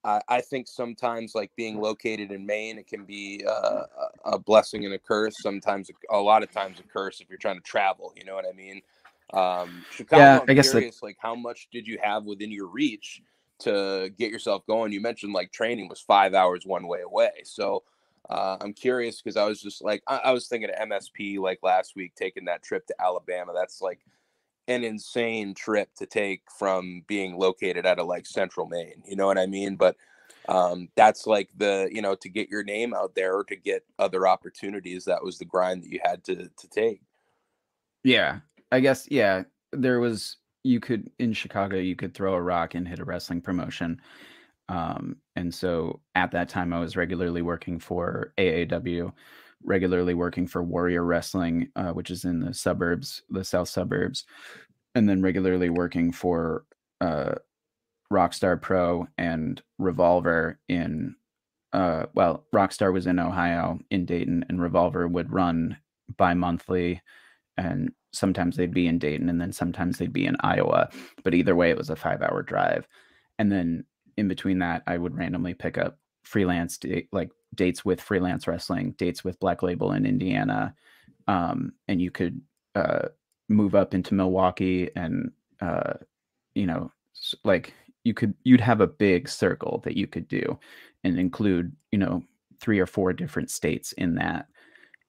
[0.04, 3.82] I, I think sometimes like being located in Maine, it can be uh,
[4.24, 5.34] a blessing and a curse.
[5.42, 8.14] Sometimes a lot of times a curse if you're trying to travel.
[8.16, 8.80] You know what I mean?
[9.34, 10.22] Um, Chicago.
[10.22, 13.20] yeah I'm i guess like curious, like how much did you have within your reach
[13.58, 14.92] to get yourself going?
[14.92, 17.42] You mentioned like training was five hours one way away.
[17.44, 17.82] So
[18.28, 21.60] uh, I'm curious because I was just like I, I was thinking of MSP like
[21.62, 23.52] last week taking that trip to Alabama.
[23.54, 24.00] That's like
[24.68, 29.02] an insane trip to take from being located out of like central Maine.
[29.06, 29.76] You know what I mean?
[29.76, 29.96] But
[30.48, 33.84] um, that's like the you know to get your name out there or to get
[33.98, 35.04] other opportunities.
[35.04, 37.00] That was the grind that you had to to take.
[38.02, 38.40] Yeah,
[38.72, 39.44] I guess yeah.
[39.72, 43.40] There was you could in Chicago you could throw a rock and hit a wrestling
[43.40, 44.00] promotion.
[44.68, 49.12] Um, and so at that time I was regularly working for AAW,
[49.64, 54.24] regularly working for Warrior Wrestling, uh, which is in the suburbs, the south suburbs,
[54.94, 56.64] and then regularly working for
[57.00, 57.34] uh,
[58.12, 61.16] Rockstar Pro and Revolver in
[61.72, 65.76] uh well, Rockstar was in Ohio in Dayton and Revolver would run
[66.16, 67.02] bi-monthly
[67.56, 70.88] and sometimes they'd be in Dayton and then sometimes they'd be in Iowa.
[71.22, 72.86] But either way, it was a five hour drive.
[73.38, 73.84] And then
[74.16, 76.78] in between that, I would randomly pick up freelance
[77.12, 80.74] like dates with freelance wrestling, dates with Black Label in Indiana.
[81.28, 82.40] Um, and you could
[82.74, 83.08] uh,
[83.48, 85.94] move up into Milwaukee and, uh,
[86.54, 86.92] you know,
[87.44, 87.74] like
[88.04, 90.58] you could, you'd have a big circle that you could do
[91.04, 92.22] and include, you know,
[92.60, 94.46] three or four different states in that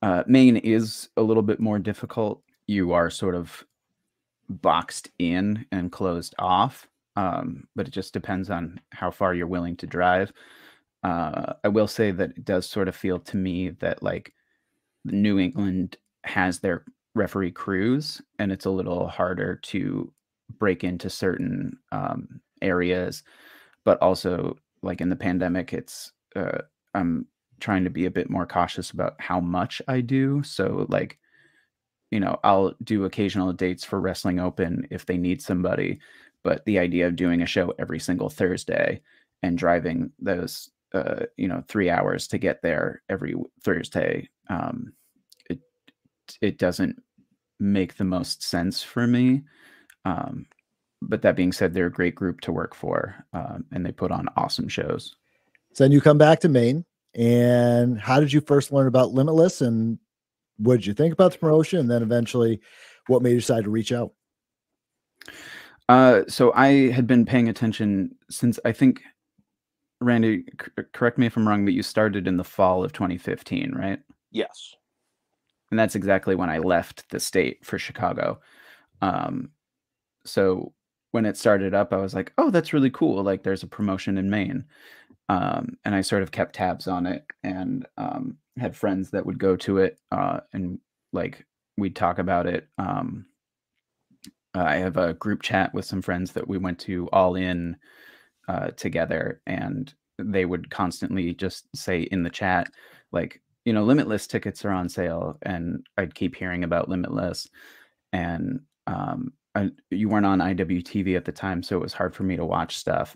[0.01, 2.41] uh, Maine is a little bit more difficult.
[2.67, 3.65] You are sort of
[4.49, 9.75] boxed in and closed off, um, but it just depends on how far you're willing
[9.77, 10.31] to drive.
[11.03, 14.33] Uh, I will say that it does sort of feel to me that like
[15.03, 20.13] New England has their referee crews, and it's a little harder to
[20.59, 23.23] break into certain um, areas.
[23.83, 26.59] But also, like in the pandemic, it's uh,
[26.93, 27.25] I'm
[27.59, 30.43] trying to be a bit more cautious about how much I do.
[30.43, 31.17] So, like,
[32.11, 35.99] you know, I'll do occasional dates for Wrestling Open if they need somebody,
[36.47, 39.01] but the idea of doing a show every single Thursday
[39.43, 44.93] and driving those, uh, you know, three hours to get there every Thursday, um,
[45.49, 45.59] it
[46.39, 47.03] it doesn't
[47.59, 49.43] make the most sense for me.
[50.05, 50.45] Um,
[51.01, 54.11] but that being said, they're a great group to work for, um, and they put
[54.11, 55.17] on awesome shows.
[55.73, 59.59] So then you come back to Maine, and how did you first learn about Limitless,
[59.59, 59.99] and
[60.55, 62.61] what did you think about the promotion, and then eventually,
[63.07, 64.13] what made you decide to reach out?
[65.89, 69.01] Uh, so I had been paying attention since I think,
[70.01, 73.73] Randy, c- correct me if I'm wrong, but you started in the fall of 2015,
[73.73, 73.99] right?
[74.31, 74.75] Yes.
[75.71, 78.39] And that's exactly when I left the state for Chicago.
[79.01, 79.51] Um,
[80.25, 80.73] so
[81.11, 83.23] when it started up, I was like, oh, that's really cool.
[83.23, 84.65] Like there's a promotion in Maine.
[85.29, 89.39] Um, and I sort of kept tabs on it and um, had friends that would
[89.39, 90.79] go to it uh, and
[91.11, 91.45] like
[91.77, 92.67] we'd talk about it.
[92.77, 93.25] Um,
[94.53, 97.77] I have a group chat with some friends that we went to all in
[98.47, 102.71] uh, together, and they would constantly just say in the chat,
[103.11, 107.47] like, you know, Limitless tickets are on sale, and I'd keep hearing about Limitless,
[108.13, 112.23] and um, I, you weren't on IWTV at the time, so it was hard for
[112.23, 113.15] me to watch stuff.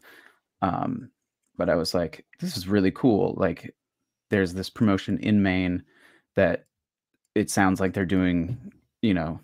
[0.62, 1.10] Um,
[1.58, 3.36] but I was like, this is really cool.
[3.38, 3.74] Like,
[4.30, 5.84] there's this promotion in Maine
[6.36, 6.66] that
[7.36, 9.40] it sounds like they're doing, you know,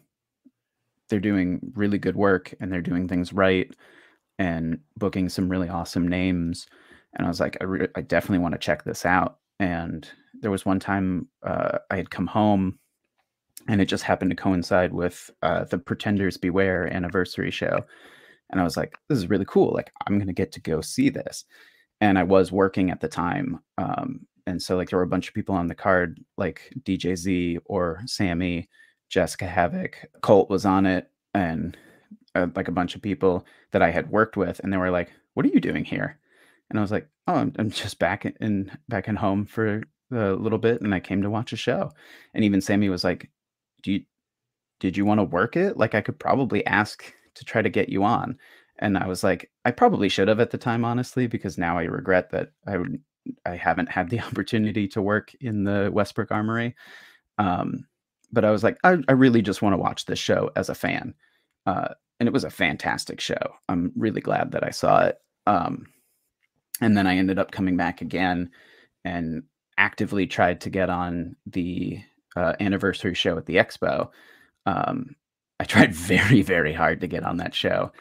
[1.09, 3.73] they're doing really good work and they're doing things right
[4.39, 6.67] and booking some really awesome names.
[7.15, 9.39] And I was like, I, re- I definitely want to check this out.
[9.59, 10.07] And
[10.41, 12.77] there was one time uh, I had come home
[13.67, 17.83] and it just happened to coincide with uh, the Pretenders Beware anniversary show.
[18.49, 19.73] And I was like, this is really cool.
[19.73, 21.43] Like, I'm going to get to go see this.
[21.99, 23.59] And I was working at the time.
[23.77, 27.17] Um, and so, like, there were a bunch of people on the card, like DJ
[27.17, 28.69] Z or Sammy,
[29.09, 31.77] Jessica Havoc, Colt was on it, and
[32.35, 34.59] uh, like a bunch of people that I had worked with.
[34.59, 36.17] And they were like, what are you doing here?
[36.69, 40.31] And I was like, oh, I'm, I'm just back in back in home for a
[40.33, 41.91] little bit and I came to watch a show.
[42.33, 43.29] And even Sami was like,
[43.83, 44.03] do you
[44.79, 45.77] did you want to work it?
[45.77, 47.03] Like I could probably ask
[47.35, 48.37] to try to get you on.
[48.79, 51.83] And I was like, I probably should have at the time, honestly, because now I
[51.83, 53.01] regret that I would
[53.45, 56.75] I haven't had the opportunity to work in the Westbrook Armory.
[57.37, 57.85] Um,
[58.31, 60.75] but I was like, I, I, really just want to watch this show as a
[60.75, 61.13] fan.
[61.65, 63.55] Uh, and it was a fantastic show.
[63.69, 65.19] I'm really glad that I saw it.
[65.45, 65.87] Um,
[66.81, 68.49] and then I ended up coming back again
[69.05, 69.43] and
[69.77, 71.99] actively tried to get on the
[72.35, 74.09] uh, anniversary show at the expo.
[74.65, 75.15] Um,
[75.59, 77.91] I tried very, very hard to get on that show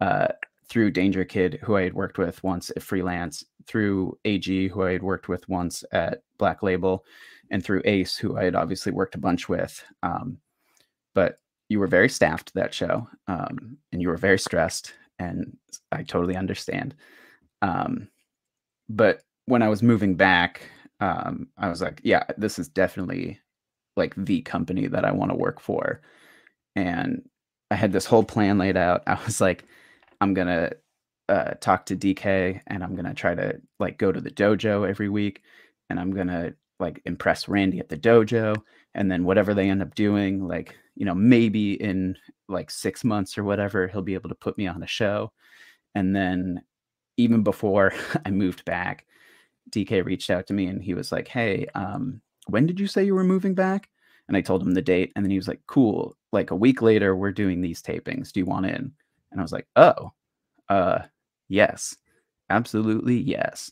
[0.00, 0.28] uh,
[0.68, 4.92] through Danger Kid, who I had worked with once at Freelance, through AG, who I
[4.92, 7.04] had worked with once at Black Label,
[7.54, 9.84] and through Ace, who I had obviously worked a bunch with.
[10.02, 10.38] Um,
[11.14, 11.38] but
[11.68, 15.56] you were very staffed that show, um, and you were very stressed, and
[15.92, 16.96] I totally understand.
[17.62, 18.08] Um,
[18.88, 20.62] but when I was moving back,
[20.98, 23.38] um, I was like, yeah, this is definitely
[23.96, 26.00] like the company that I want to work for.
[26.74, 27.22] And
[27.70, 29.04] I had this whole plan laid out.
[29.06, 29.64] I was like,
[30.20, 30.76] I'm to
[31.28, 35.08] uh, talk to DK and I'm to try to like go to the dojo every
[35.08, 35.42] week
[35.88, 38.56] and I'm to like impress Randy at the dojo.
[38.94, 42.16] And then whatever they end up doing, like, you know, maybe in
[42.48, 45.32] like six months or whatever, he'll be able to put me on a show.
[45.94, 46.62] And then
[47.16, 47.92] even before
[48.26, 49.06] I moved back,
[49.70, 53.04] DK reached out to me and he was like, Hey, um, when did you say
[53.04, 53.88] you were moving back?
[54.28, 55.12] And I told him the date.
[55.14, 56.16] And then he was like, Cool.
[56.32, 58.32] Like a week later, we're doing these tapings.
[58.32, 58.92] Do you want in?
[59.30, 60.12] And I was like, Oh,
[60.68, 61.00] uh,
[61.48, 61.96] yes,
[62.50, 63.70] absolutely yes.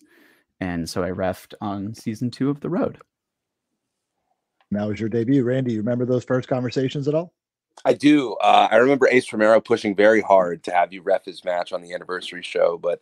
[0.63, 2.99] And so I refed on season two of The Road.
[4.71, 5.43] That was your debut.
[5.43, 7.33] Randy, you remember those first conversations at all?
[7.85, 8.35] I do.
[8.35, 11.83] Uh, I remember Ace Romero pushing very hard to have you ref his match on
[11.83, 13.01] the anniversary show, but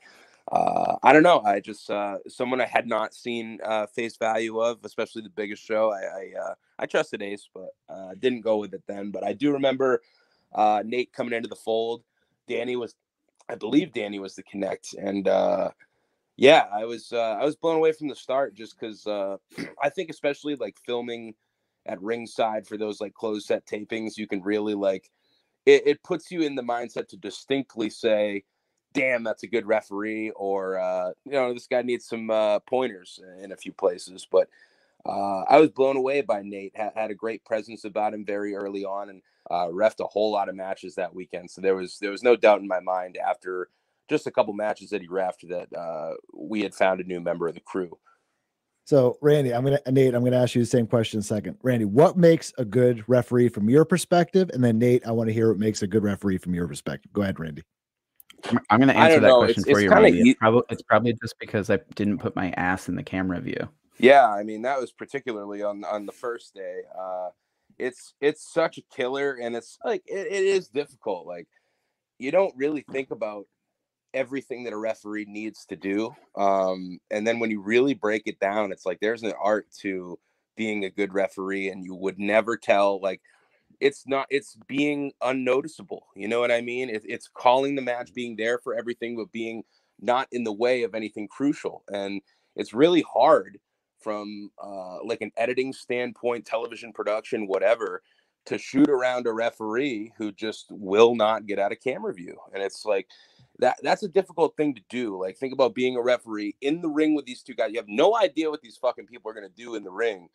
[0.51, 1.43] uh, I don't know.
[1.43, 5.63] I just uh, someone I had not seen uh, face value of, especially the biggest
[5.63, 5.93] show.
[5.93, 9.11] I I, uh, I trusted Ace, but uh, didn't go with it then.
[9.11, 10.01] But I do remember
[10.55, 12.05] uh, Nate coming into the fold.
[12.49, 12.95] Danny was,
[13.51, 15.29] I believe Danny was the connect, and
[16.41, 19.07] yeah, I was I was blown away from the start just because
[19.83, 21.37] I think especially like filming
[21.87, 25.11] at ringside for those like closed set tapings, you can really like
[25.67, 28.45] it, it puts you in the mindset to distinctly say
[28.95, 33.21] damn, that's a good referee, or uh, you know, this guy needs some uh, pointers
[33.43, 34.27] in a few places.
[34.31, 34.49] But
[35.07, 36.77] uh, I was blown away by Nate.
[36.77, 40.33] Had, had a great presence about him very early on, and uh, refed a whole
[40.33, 41.51] lot of matches that weekend.
[41.51, 43.69] So there was there was no doubt in my mind after
[44.11, 47.49] just a couple matches that he refed that uh, we had found a new member
[47.49, 47.97] of the crew.
[48.85, 51.57] So, Randy, I'm gonna Nate, I'm gonna ask you the same question in a second.
[51.63, 54.51] Randy, what makes a good referee from your perspective?
[54.53, 57.13] And then Nate, I want to hear what makes a good referee from your perspective.
[57.13, 57.63] Go ahead, Randy.
[58.69, 59.45] I'm going to answer that know.
[59.45, 60.31] question it's, for it's you, Randy.
[60.31, 63.69] It's probably, it's probably just because I didn't put my ass in the camera view.
[63.99, 66.81] Yeah, I mean that was particularly on on the first day.
[66.99, 67.29] Uh,
[67.79, 71.27] it's it's such a killer, and it's like it, it is difficult.
[71.27, 71.47] Like
[72.19, 73.47] you don't really think about
[74.15, 78.41] everything that a referee needs to do, um, and then when you really break it
[78.41, 80.19] down, it's like there's an art to
[80.57, 83.21] being a good referee, and you would never tell like
[83.81, 86.89] it's not it's being unnoticeable you know what i mean?
[86.89, 89.63] It, it's calling the match being there for everything but being
[90.01, 92.21] not in the way of anything crucial and
[92.57, 93.59] it's really hard
[94.01, 98.03] from uh, like an editing standpoint television production whatever
[98.47, 102.63] to shoot around a referee who just will not get out of camera view and
[102.63, 103.07] it's like
[103.61, 106.89] that that's a difficult thing to do like think about being a referee in the
[106.89, 107.71] ring with these two guys.
[107.73, 110.29] You have no idea what these fucking people are going to do in the ring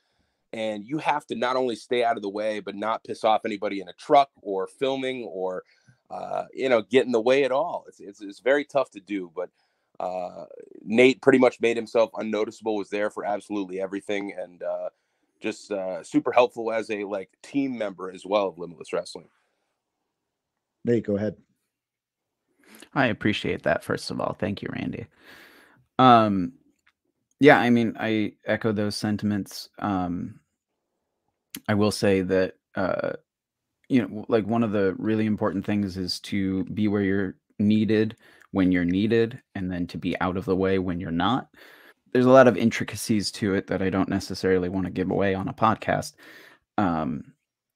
[0.53, 3.45] and you have to not only stay out of the way but not piss off
[3.45, 5.63] anybody in a truck or filming or
[6.11, 7.86] uh, you know get in the way at all.
[7.88, 9.49] It's, it's, it's very tough to do but
[9.99, 10.45] uh,
[10.84, 14.89] nate pretty much made himself unnoticeable was there for absolutely everything and uh,
[15.41, 19.30] just uh, super helpful as a like team member as well of limitless wrestling.
[20.84, 21.36] Nate go ahead
[22.95, 25.05] i appreciate that first of all thank you randy
[25.99, 26.53] um
[27.39, 30.39] yeah i mean i echo those sentiments um
[31.67, 33.13] I will say that uh,
[33.87, 38.17] you know, like one of the really important things is to be where you're needed
[38.51, 41.49] when you're needed, and then to be out of the way when you're not.
[42.13, 45.35] there's a lot of intricacies to it that I don't necessarily want to give away
[45.35, 46.13] on a podcast.
[46.77, 47.33] Um,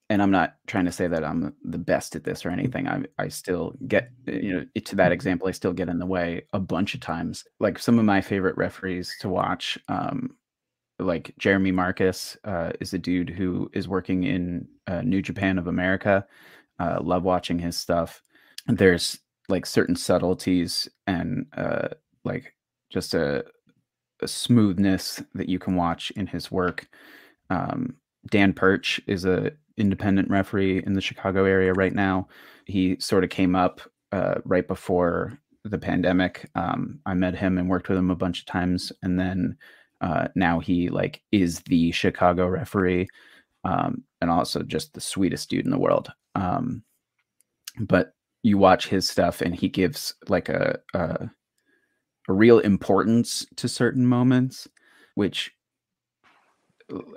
[0.10, 2.88] and I'm not trying to say that I'm the best at this or anything.
[2.88, 5.48] I I still get you know to that example.
[5.48, 7.46] I still get in the way a bunch of times.
[7.60, 10.36] Like some of my favorite referees to watch, um,
[10.98, 15.68] like Jeremy Marcus uh, is a dude who is working in uh, New Japan of
[15.68, 16.26] America.
[16.80, 18.22] Uh, love watching his stuff.
[18.68, 21.90] There's like certain subtleties and uh,
[22.24, 22.54] like
[22.90, 23.44] just a,
[24.22, 26.88] a, smoothness that you can watch in his work.
[27.50, 27.96] Um,
[28.30, 32.28] Dan Perch is a independent referee in the Chicago area right now.
[32.66, 36.50] He sort of came up uh, right before the pandemic.
[36.56, 39.58] Um, I met him and worked with him a bunch of times, and then
[40.02, 43.08] uh, now he like is the Chicago referee,
[43.64, 46.12] um, and also just the sweetest dude in the world.
[46.36, 46.84] Um,
[47.80, 48.14] but
[48.44, 51.30] you watch his stuff, and he gives like a, a
[52.30, 54.68] a real importance to certain moments,
[55.16, 55.52] which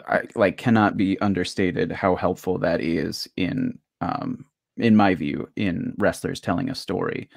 [0.06, 4.44] I like cannot be understated how helpful that is in um
[4.76, 7.28] in my view in wrestlers telling a story.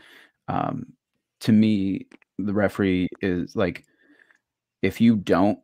[0.48, 0.94] Um
[1.42, 2.08] to me
[2.38, 3.86] the referee is like
[4.82, 5.60] if you don't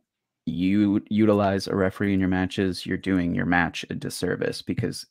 [0.46, 5.06] you utilize a referee in your matches, you're doing your match a disservice because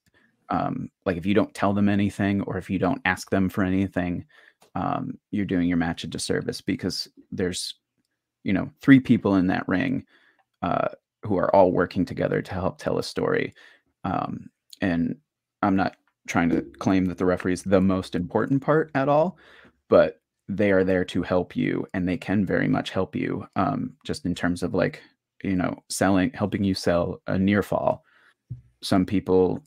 [0.49, 3.63] um like if you don't tell them anything or if you don't ask them for
[3.63, 4.25] anything,
[4.75, 7.75] um you're doing your match a disservice because there's
[8.43, 10.05] you know three people in that ring
[10.63, 10.87] uh
[11.23, 13.53] who are all working together to help tell a story.
[14.03, 14.49] Um,
[14.81, 15.15] and
[15.61, 15.95] I'm not
[16.27, 19.37] trying to claim that the referee is the most important part at all,
[19.89, 23.93] but they are there to help you and they can very much help you um,
[24.05, 25.01] just in terms of like,
[25.43, 28.03] you know, selling, helping you sell a near fall.
[28.81, 29.63] Some people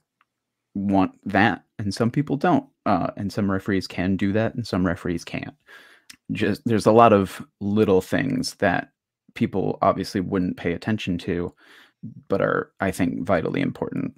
[0.75, 2.67] want that and some people don't.
[2.87, 5.55] Uh, and some referees can do that and some referees can't.
[6.33, 8.91] Just there's a lot of little things that
[9.35, 11.53] people obviously wouldn't pay attention to,
[12.28, 14.14] but are I think vitally important.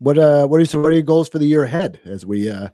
[0.00, 2.68] What uh what is what are your goals for the year ahead as we uh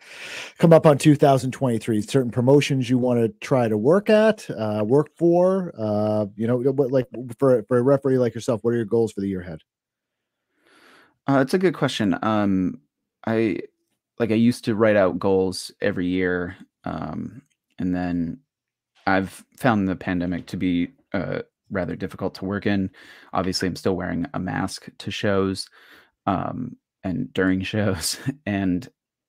[0.59, 2.03] come up on 2023?
[2.03, 6.59] Certain promotions you want to try to work at, uh work for, uh you know,
[6.59, 7.07] what like
[7.39, 9.61] for for a referee like yourself, what are your goals for the year ahead?
[11.27, 12.19] Uh it's a good question.
[12.23, 12.81] Um
[13.27, 13.61] I
[14.19, 17.41] like I used to write out goals every year um
[17.79, 18.41] and then
[19.07, 22.91] I've found the pandemic to be uh, rather difficult to work in.
[23.33, 25.67] Obviously, I'm still wearing a mask to shows
[26.27, 28.19] um, and during shows.
[28.45, 28.87] And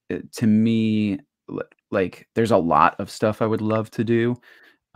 [0.10, 1.20] it, to me,
[1.92, 4.36] like, there's a lot of stuff I would love to do,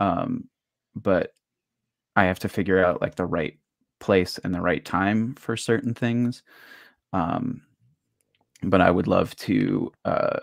[0.00, 0.48] um,
[0.94, 1.32] but
[2.16, 3.58] I have to figure out like the right
[4.00, 6.42] place and the right time for certain things.
[7.12, 7.62] Um,
[8.62, 10.40] but I would love to uh,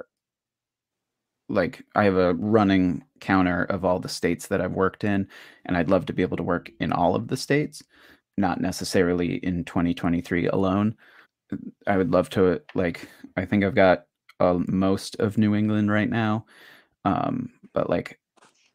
[1.49, 5.27] like I have a running counter of all the states that I've worked in,
[5.65, 7.83] and I'd love to be able to work in all of the states,
[8.37, 10.95] not necessarily in 2023 alone.
[11.87, 14.05] I would love to like I think I've got
[14.39, 16.45] uh, most of New England right now,
[17.05, 18.19] um, but like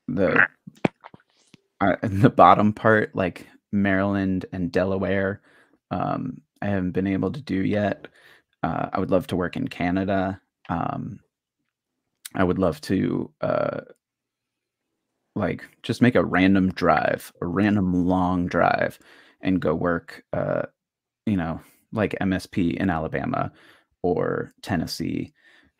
[0.08, 0.46] the
[1.80, 5.40] uh, the bottom part, like Maryland and Delaware,
[5.90, 8.06] um, I haven't been able to do yet.
[8.62, 10.40] Uh, I would love to work in Canada.
[10.68, 11.20] Um,
[12.34, 13.80] I would love to uh
[15.34, 18.98] like just make a random drive, a random long drive
[19.40, 20.62] and go work uh
[21.26, 21.60] you know,
[21.92, 23.52] like MSP in Alabama
[24.02, 25.32] or Tennessee.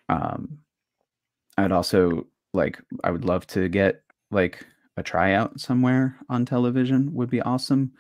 [0.09, 0.59] Um
[1.59, 7.31] I'd also like I would love to get like a tryout somewhere on television would
[7.31, 7.93] be awesome.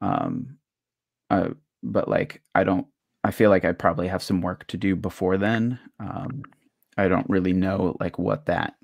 [0.00, 0.58] Um
[1.30, 1.50] uh,
[1.82, 2.86] but like I don't
[3.24, 5.78] I feel like I probably have some work to do before then.
[6.00, 6.42] Um
[6.98, 8.74] I don't really know like what that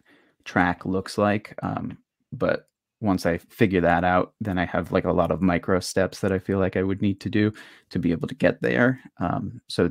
[0.44, 1.54] track looks like.
[1.62, 1.98] Um,
[2.32, 2.68] but
[3.00, 6.32] once I figure that out, then I have like a lot of micro steps that
[6.32, 7.52] I feel like I would need to do
[7.90, 9.00] to be able to get there.
[9.18, 9.90] Um, so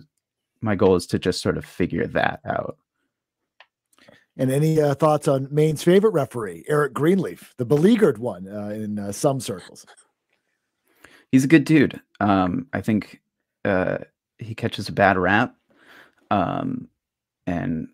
[0.62, 2.78] my goal is to just sort of figure that out.
[4.36, 8.98] And any uh, thoughts on Maine's favorite referee, Eric Greenleaf, the beleaguered one uh, in
[8.98, 9.86] uh, some circles?
[11.32, 12.02] He's a good dude.
[12.20, 13.22] Um, I think
[13.64, 14.00] uh,
[14.40, 15.56] he catches a bad rap.
[16.32, 16.88] Um,
[17.46, 17.90] and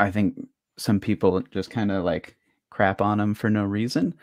[0.00, 0.48] I think
[0.78, 2.36] some people just kind of like
[2.70, 4.14] crap on him for no reason.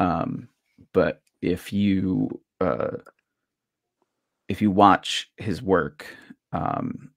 [0.00, 0.48] Um,
[0.92, 2.96] but if you uh,
[4.48, 6.06] if you watch his work,
[6.52, 7.10] um,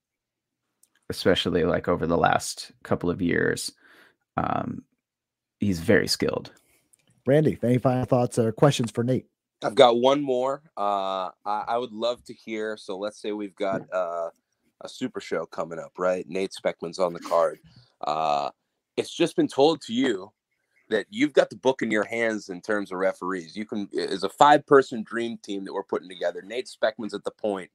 [1.09, 3.71] especially like over the last couple of years,
[4.37, 4.83] um,
[5.59, 6.51] he's very skilled.
[7.25, 9.25] Randy, any final thoughts or questions for Nate?
[9.63, 10.61] I've got one more.
[10.77, 12.75] Uh, I, I, would love to hear.
[12.75, 14.29] So let's say we've got uh,
[14.81, 16.27] a super show coming up, right?
[16.27, 17.59] Nate Speckman's on the card.
[18.05, 18.49] Uh,
[18.97, 20.31] it's just been told to you
[20.89, 23.55] that you've got the book in your hands in terms of referees.
[23.55, 26.41] You can as a five person dream team that we're putting together.
[26.41, 27.71] Nate Speckman's at the point.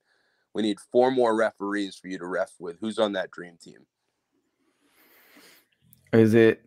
[0.54, 2.78] We need four more referees for you to ref with.
[2.80, 3.86] Who's on that dream team?
[6.12, 6.62] Is it?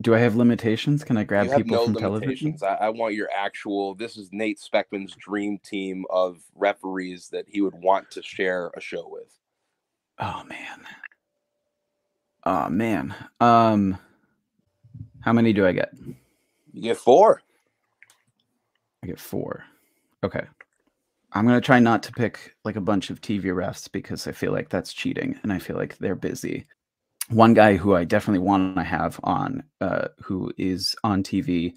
[0.00, 1.04] Do I have limitations?
[1.04, 2.56] Can I grab people no from television?
[2.62, 3.94] I, I want your actual.
[3.94, 8.80] This is Nate Speckman's dream team of referees that he would want to share a
[8.80, 9.38] show with.
[10.18, 10.80] Oh man.
[12.44, 13.14] Oh man.
[13.40, 13.98] Um,
[15.20, 15.92] how many do I get?
[16.72, 17.42] You get four.
[19.02, 19.64] I get four.
[20.24, 20.44] Okay.
[21.32, 24.52] I'm gonna try not to pick like a bunch of TV refs because I feel
[24.52, 26.66] like that's cheating, and I feel like they're busy.
[27.28, 31.72] One guy who I definitely want to have on, uh, who is on TV,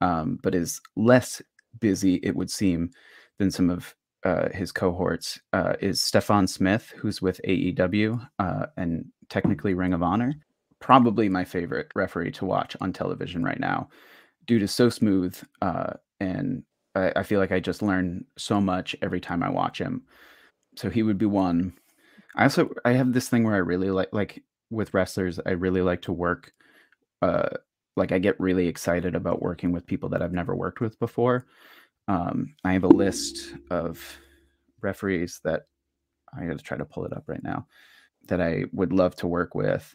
[0.00, 1.40] um, but is less
[1.78, 2.90] busy, it would seem,
[3.38, 3.94] than some of
[4.24, 10.02] uh, his cohorts, uh, is Stephon Smith, who's with AEW uh, and technically Ring of
[10.02, 10.34] Honor.
[10.78, 13.88] Probably my favorite referee to watch on television right now.
[14.46, 16.62] Dude is so smooth, uh, and
[16.94, 20.02] I, I feel like I just learn so much every time I watch him.
[20.76, 21.74] So he would be one.
[22.36, 25.82] I also I have this thing where I really like like with wrestlers, I really
[25.82, 26.52] like to work
[27.22, 27.48] uh
[27.96, 31.46] like I get really excited about working with people that I've never worked with before.
[32.10, 34.02] Um I have a list of
[34.80, 35.62] referees that
[36.36, 37.66] I got to try to pull it up right now
[38.28, 39.94] that I would love to work with.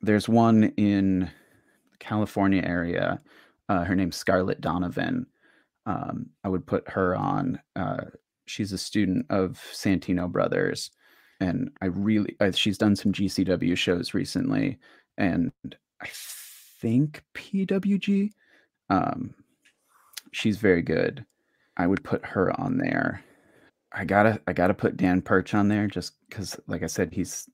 [0.00, 3.20] There's one in the California area.
[3.68, 5.26] Uh, her name's Scarlett Donovan
[5.88, 7.58] um, I would put her on.
[7.74, 8.04] Uh,
[8.44, 10.90] she's a student of Santino Brothers,
[11.40, 14.78] and I really uh, she's done some GCW shows recently,
[15.16, 15.50] and
[16.02, 18.30] I think PWG.
[18.90, 19.34] Um,
[20.32, 21.24] she's very good.
[21.78, 23.24] I would put her on there.
[23.92, 27.48] I gotta I gotta put Dan Perch on there just because, like I said, he's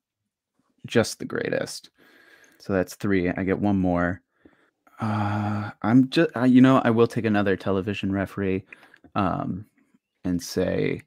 [0.86, 1.90] just the greatest.
[2.58, 3.30] So that's three.
[3.30, 4.22] I get one more.
[5.00, 8.64] Uh, I'm just, you know, I will take another television referee,
[9.14, 9.66] um,
[10.24, 11.02] and say,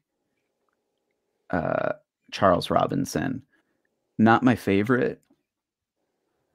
[1.50, 1.94] uh,
[2.30, 3.42] Charles Robinson.
[4.18, 5.20] Not my favorite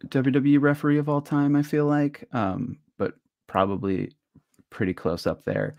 [0.07, 1.55] WWE referee of all time.
[1.55, 3.13] I feel like, um, but
[3.47, 4.11] probably
[4.69, 5.75] pretty close up there.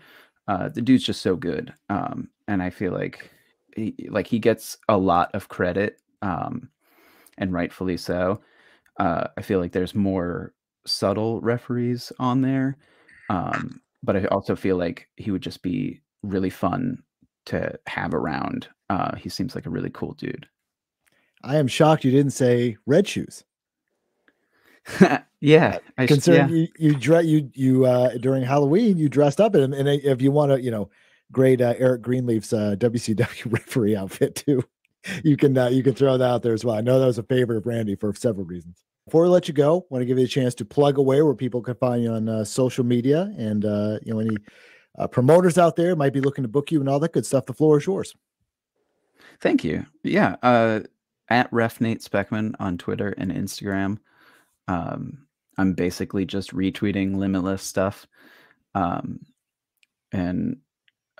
[0.47, 3.31] Uh, the dude's just so good, um, and I feel like,
[3.75, 6.69] he, like he gets a lot of credit, um,
[7.37, 8.41] and rightfully so.
[8.99, 10.53] Uh, I feel like there's more
[10.85, 12.77] subtle referees on there.
[13.29, 17.01] Um, but I also feel like he would just be really fun
[17.47, 18.67] to have around.
[18.89, 20.47] Uh, he seems like a really cool dude.
[21.43, 23.43] I am shocked you didn't say red shoes.
[25.39, 26.55] yeah, I Considering yeah.
[26.55, 30.31] you you dress you you uh during Halloween you dressed up in and if you
[30.31, 30.89] want to you know
[31.31, 34.63] grade uh, Eric Greenleaf's uh, WCW referee outfit too,
[35.23, 36.75] you can uh, you can throw that out there as well.
[36.75, 38.83] I know that was a favorite of Randy for several reasons.
[39.05, 41.35] Before we let you go, want to give you a chance to plug away where
[41.35, 44.35] people can find you on uh, social media and uh, you know any
[44.97, 47.45] uh, promoters out there might be looking to book you and all that good stuff.
[47.45, 48.15] The floor is yours.
[49.41, 49.85] Thank you.
[50.03, 50.81] Yeah, uh,
[51.29, 53.99] at Ref Nate Speckman on Twitter and Instagram.
[54.67, 58.05] Um, I'm basically just retweeting limitless stuff.
[58.73, 59.19] Um,
[60.11, 60.57] and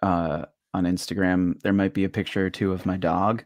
[0.02, 3.44] uh, on Instagram, there might be a picture or two of my dog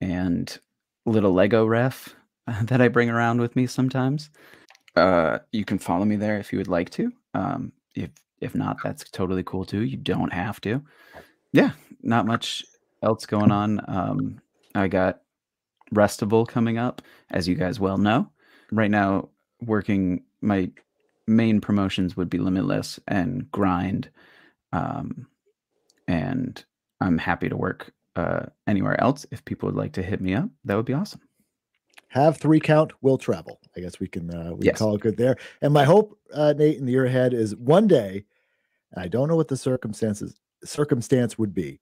[0.00, 0.58] and
[1.06, 2.14] little Lego ref
[2.62, 4.30] that I bring around with me sometimes.
[4.96, 7.12] Uh, you can follow me there if you would like to.
[7.34, 8.10] Um, if
[8.40, 9.82] if not, that's totally cool too.
[9.82, 10.82] You don't have to.
[11.52, 11.70] Yeah,
[12.02, 12.64] not much
[13.02, 13.80] else going on.
[13.88, 14.40] Um,
[14.74, 15.22] I got
[15.94, 18.30] Restival coming up, as you guys well know.
[18.70, 19.28] Right now,
[19.62, 20.70] working my
[21.26, 24.10] main promotions would be Limitless and Grind,
[24.72, 25.26] um,
[26.08, 26.62] and
[27.00, 29.26] I'm happy to work uh, anywhere else.
[29.30, 31.20] If people would like to hit me up, that would be awesome.
[32.08, 33.58] Have three count will travel.
[33.76, 34.78] I guess we can uh, we Yes.
[34.78, 35.36] can call it good there.
[35.62, 38.24] And my hope, uh, Nate, in the year ahead is one day,
[38.92, 40.34] and I don't know what the circumstances
[40.64, 41.80] circumstance would be.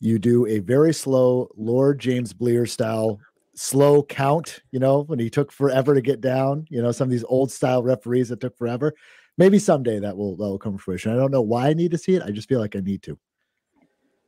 [0.00, 3.20] You do a very slow Lord James Blears style
[3.56, 4.60] slow count.
[4.70, 6.66] You know when he took forever to get down.
[6.70, 8.94] You know some of these old style referees that took forever.
[9.38, 11.12] Maybe someday that will that will come to fruition.
[11.12, 12.22] I don't know why I need to see it.
[12.22, 13.18] I just feel like I need to.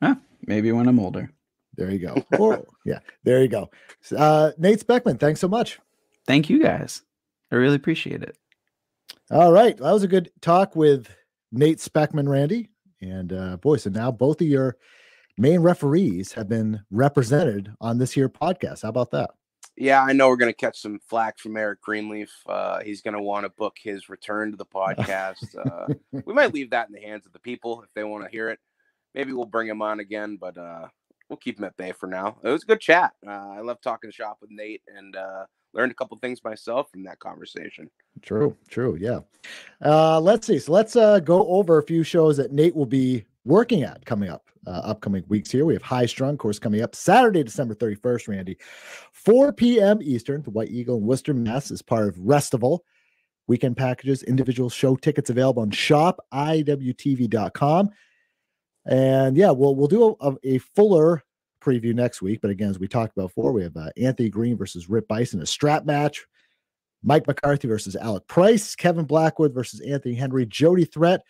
[0.03, 0.16] Huh,
[0.47, 1.31] Maybe when I'm older.
[1.76, 2.24] There you go.
[2.39, 3.70] Or yeah, there you go.
[4.16, 5.79] Uh, Nate Speckman, thanks so much.
[6.26, 7.03] Thank you guys.
[7.53, 8.37] I really appreciate it.
[9.31, 9.76] All right.
[9.76, 11.09] That was a good talk with
[11.53, 12.70] Nate Speckman, Randy.
[13.01, 14.76] And uh, boy, so now both of your
[15.39, 18.82] main referees have been represented on this here podcast.
[18.82, 19.30] How about that?
[19.76, 22.32] Yeah, I know we're going to catch some flack from Eric Greenleaf.
[22.49, 25.45] Uh, he's going to want to book his return to the podcast.
[25.57, 25.95] Uh,
[26.26, 28.51] we might leave that in the hands of the people if they want to hear
[28.51, 28.59] it.
[29.14, 30.89] Maybe we'll bring him on again, but uh,
[31.28, 32.39] we'll keep him at bay for now.
[32.43, 33.12] It was a good chat.
[33.24, 37.05] Uh, I love talking shop with Nate, and uh, learned a couple things myself from
[37.05, 37.89] that conversation.
[38.22, 39.20] True, true, yeah.
[39.84, 40.59] Uh, let's see.
[40.59, 44.28] So let's uh, go over a few shows that Nate will be working at coming
[44.28, 45.64] up uh, upcoming weeks here.
[45.64, 48.59] We have High Strung course coming up Saturday, December 31st, Randy,
[49.12, 49.99] 4 p.m.
[50.03, 51.70] Eastern, the White Eagle in Worcester, Mass.
[51.70, 52.80] is part of Restival.
[53.47, 57.91] Weekend packages, individual show tickets available on shopiwtv.com.
[58.84, 61.24] And yeah, we'll we'll do a, a, fuller
[61.62, 62.41] preview next week.
[62.43, 65.43] But again, as we talked about before, we have uh, Anthony Green versus Rip Bison,
[65.43, 66.26] a strap match.
[67.03, 71.22] Mike McCarthy versus Alec Price, Kevin Blackwood versus Anthony Henry, Jody Threat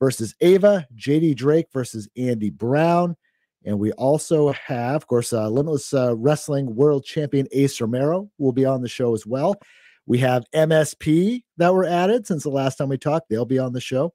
[0.00, 3.16] versus Ava, JD Drake versus Andy Brown.
[3.64, 8.52] And we also have, of course, uh, Limitless uh, Wrestling World Champion Ace Romero will
[8.52, 9.56] be on the show as well.
[10.06, 13.28] We have MSP that were added since the last time we talked.
[13.28, 14.14] They'll be on the show.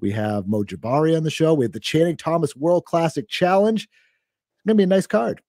[0.00, 1.54] We have Mo Jabari on the show.
[1.54, 3.82] We have the Channing Thomas World Classic Challenge.
[3.82, 5.42] It's going to be a nice card.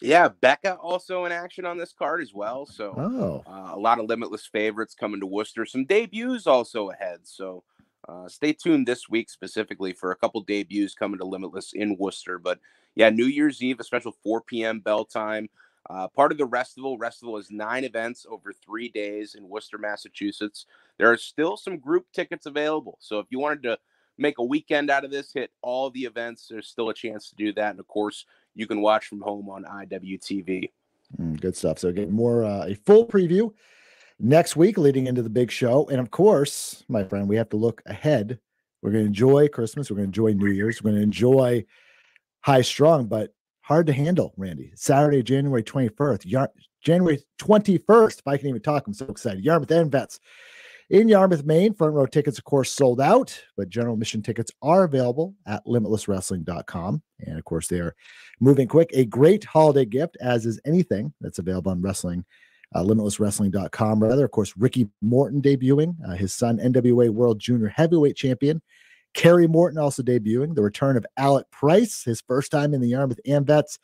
[0.00, 2.66] Yeah, Becca also in action on this card as well.
[2.66, 3.42] So oh.
[3.46, 5.64] uh, a lot of limitless favorites coming to Worcester.
[5.64, 7.20] Some debuts also ahead.
[7.22, 7.62] So
[8.08, 12.38] uh, stay tuned this week specifically for a couple debuts coming to Limitless in Worcester.
[12.38, 12.58] But
[12.94, 14.80] yeah, New Year's Eve, a special 4 p.m.
[14.80, 15.48] bell time.
[15.90, 16.98] Uh, part of the Restival.
[16.98, 20.66] Restival is nine events over three days in Worcester, Massachusetts.
[20.98, 22.98] There are still some group tickets available.
[23.00, 23.78] So if you wanted to
[24.18, 27.36] make a weekend out of this, hit all the events, there's still a chance to
[27.36, 27.70] do that.
[27.72, 30.70] And of course, you can watch from home on IWTV.
[31.20, 31.78] Mm, good stuff.
[31.78, 33.52] So get more uh, a full preview
[34.18, 35.88] next week leading into the big show.
[35.88, 38.38] And of course, my friend, we have to look ahead.
[38.82, 39.90] We're going to enjoy Christmas.
[39.90, 40.82] We're going to enjoy New Year's.
[40.82, 41.64] We're going to enjoy
[42.40, 44.72] High Strung, but hard to handle, Randy.
[44.74, 46.22] Saturday, January 21st.
[46.24, 46.52] Yar-
[46.82, 49.44] January 21st, if I can even talk, I'm so excited.
[49.44, 50.18] Yarmouth AMVETS
[50.90, 51.74] in Yarmouth, Maine.
[51.74, 57.02] Front row tickets, of course, sold out, but general admission tickets are available at limitlesswrestling.com.
[57.20, 57.94] And of course, they are
[58.40, 58.90] moving quick.
[58.92, 62.24] A great holiday gift, as is anything that's available on wrestling
[62.74, 64.02] uh, limitlesswrestling.com.
[64.02, 68.62] Rather, of course, Ricky Morton debuting, uh, his son, NWA World Junior Heavyweight Champion.
[69.14, 70.54] Kerry Morton also debuting.
[70.54, 73.78] The return of Alec Price, his first time in the Yarmouth AMVETS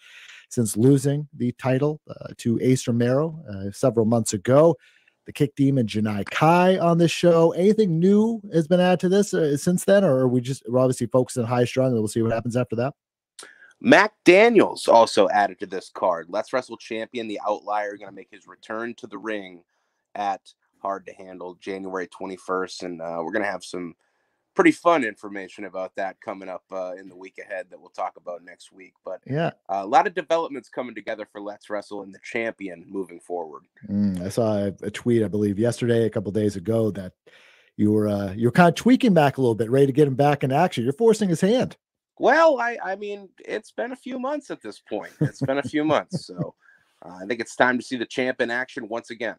[0.48, 4.76] since losing the title uh, to Ace Romero uh, several months ago.
[5.26, 7.50] The Kick Demon Janai Kai on this show.
[7.50, 10.78] Anything new has been added to this uh, since then, or are we just we're
[10.78, 12.94] obviously focused on high strung and we'll see what happens after that?
[13.80, 16.26] Mac Daniels also added to this card.
[16.28, 19.62] Let's Wrestle champion, the outlier, going to make his return to the ring
[20.14, 20.40] at
[20.82, 22.82] Hard to Handle January 21st.
[22.82, 23.94] And uh, we're going to have some
[24.58, 28.16] pretty fun information about that coming up uh, in the week ahead that we'll talk
[28.16, 28.94] about next week.
[29.04, 32.84] But yeah, uh, a lot of developments coming together for Let's Wrestle and the champion
[32.88, 33.62] moving forward.
[33.88, 37.12] Mm, I saw a, a, tweet, I believe, yesterday, a couple days ago, that
[37.76, 40.08] you were uh, you were kind of tweaking back a little bit, ready to get
[40.08, 40.82] him back in action.
[40.82, 41.76] You're forcing his hand.
[42.18, 45.12] Well, I I mean, it's been a few months at this point.
[45.20, 46.54] It's been a few months, so
[47.04, 49.36] uh, I think it's time to see the champ in action once again.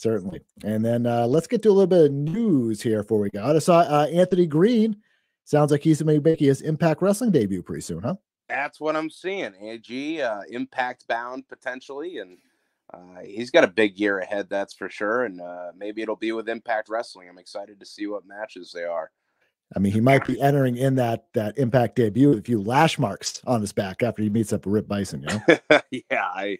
[0.00, 0.40] Certainly.
[0.64, 3.44] And then uh, let's get to a little bit of news here before we go.
[3.44, 4.96] I saw uh, Anthony Green.
[5.44, 8.14] Sounds like he's make his Impact Wrestling debut pretty soon, huh?
[8.48, 9.52] That's what I'm seeing.
[9.60, 12.38] AG, uh, Impact bound potentially, and
[12.94, 15.24] uh, he's got a big year ahead, that's for sure.
[15.24, 17.28] And uh, maybe it'll be with Impact Wrestling.
[17.28, 19.10] I'm excited to see what matches they are.
[19.74, 22.98] I mean, he might be entering in that that Impact debut with a few lash
[22.98, 25.22] marks on his back after he meets up with Rip Bison.
[25.22, 25.80] You know?
[25.90, 26.58] yeah, I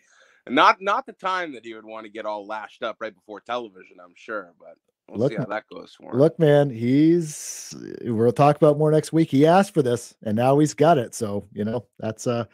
[0.49, 3.41] not not the time that he would want to get all lashed up right before
[3.41, 3.97] television.
[4.03, 4.77] I'm sure, but
[5.11, 6.19] we'll look, see how that goes for him.
[6.19, 9.31] Look, man, he's we'll talk about more next week.
[9.31, 11.15] He asked for this, and now he's got it.
[11.15, 12.45] So you know that's uh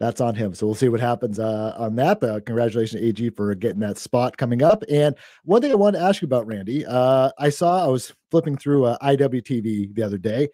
[0.00, 0.54] that's on him.
[0.54, 2.20] So we'll see what happens uh, on that.
[2.20, 4.82] But congratulations, AG, for getting that spot coming up.
[4.90, 8.12] And one thing I wanted to ask you about, Randy, uh, I saw I was
[8.30, 10.48] flipping through uh, IWTV the other day,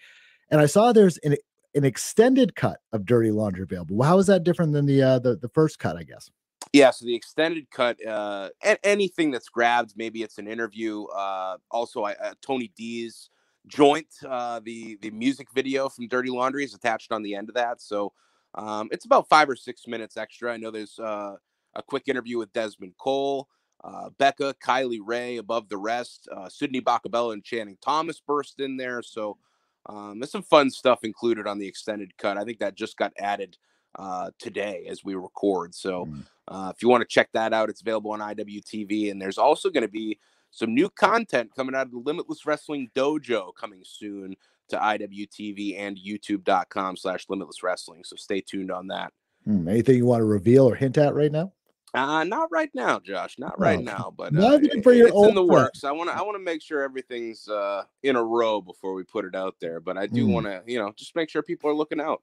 [0.50, 1.36] and I saw there's an
[1.74, 4.02] an extended cut of Dirty Laundry available.
[4.02, 5.96] How is that different than the uh, the the first cut?
[5.96, 6.30] I guess.
[6.72, 8.50] Yeah, so the extended cut, uh,
[8.82, 11.04] anything that's grabbed, maybe it's an interview.
[11.04, 13.30] Uh, also, I, uh, Tony D's
[13.66, 17.54] joint, uh, the the music video from Dirty Laundry is attached on the end of
[17.54, 17.80] that.
[17.80, 18.12] So
[18.54, 20.52] um, it's about five or six minutes extra.
[20.52, 21.36] I know there's uh,
[21.74, 23.48] a quick interview with Desmond Cole,
[23.84, 26.28] uh, Becca, Kylie Rae, above the rest.
[26.34, 29.02] Uh, Sidney Bakabella and Channing Thomas burst in there.
[29.02, 29.38] So
[29.86, 32.36] um, there's some fun stuff included on the extended cut.
[32.36, 33.58] I think that just got added
[33.96, 35.74] uh, today as we record.
[35.74, 36.24] So mm.
[36.48, 39.10] uh, if you want to check that out, it's available on IWTV.
[39.10, 40.18] And there's also going to be
[40.50, 44.36] some new content coming out of the Limitless Wrestling Dojo coming soon
[44.68, 48.04] to IWTV and YouTube.com slash Limitless Wrestling.
[48.04, 49.12] So stay tuned on that.
[49.44, 51.52] Hmm, anything you want to reveal or hint at right now?
[51.94, 53.38] Uh, not right now, Josh.
[53.38, 55.84] Not right now, but uh, for your it's in the works.
[55.84, 56.16] I want to.
[56.16, 59.54] I want to make sure everything's uh, in a row before we put it out
[59.60, 59.78] there.
[59.78, 60.32] But I do mm.
[60.32, 62.20] want to, you know, just make sure people are looking out.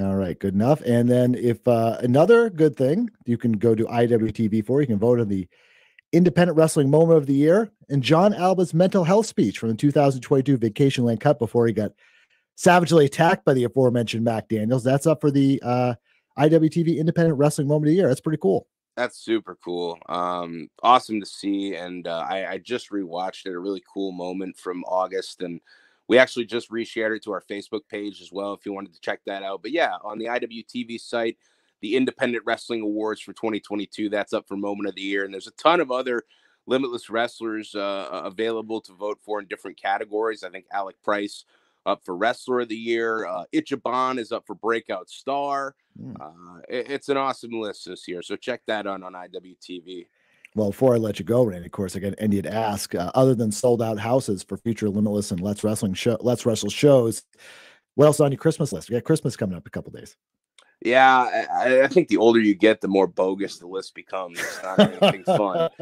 [0.00, 0.80] All right, good enough.
[0.80, 4.98] And then if uh, another good thing you can go to IWTV for, you can
[4.98, 5.46] vote on the
[6.12, 10.56] independent wrestling moment of the year, and Jon Alba's mental health speech from the 2022
[10.56, 11.92] Vacation Land Cup before he got
[12.54, 14.84] savagely attacked by the aforementioned Mac Daniels.
[14.84, 15.94] That's up for the uh,
[16.38, 18.08] IWTV Independent Wrestling Moment of the Year.
[18.08, 18.66] That's pretty cool.
[18.96, 19.98] That's super cool.
[20.08, 23.52] Um, awesome to see, and uh, I, I just rewatched it.
[23.52, 25.60] A really cool moment from August, and
[26.08, 28.52] we actually just reshared it to our Facebook page as well.
[28.54, 31.38] If you wanted to check that out, but yeah, on the IWTV site,
[31.80, 34.08] the Independent Wrestling Awards for 2022.
[34.08, 36.22] That's up for Moment of the Year, and there's a ton of other
[36.66, 40.42] limitless wrestlers uh, available to vote for in different categories.
[40.42, 41.44] I think Alec Price
[41.86, 43.26] up for Wrestler of the Year.
[43.26, 45.74] Uh, Ichiban is up for Breakout Star.
[46.00, 46.16] Mm.
[46.20, 50.06] Uh, it, it's an awesome list this year, so check that out on IWTV.
[50.54, 52.94] Well, before I let you go, Randy, of course, I got Andy to ask.
[52.94, 56.70] Uh, other than sold out houses for future Limitless and Let's Wrestling show, Let's Wrestle
[56.70, 57.24] shows,
[57.96, 58.88] what else on your Christmas list?
[58.88, 60.16] We got Christmas coming up a couple days.
[60.80, 64.38] Yeah, I, I, think the older you get, the more bogus the list becomes.
[64.38, 65.70] It's not anything fun.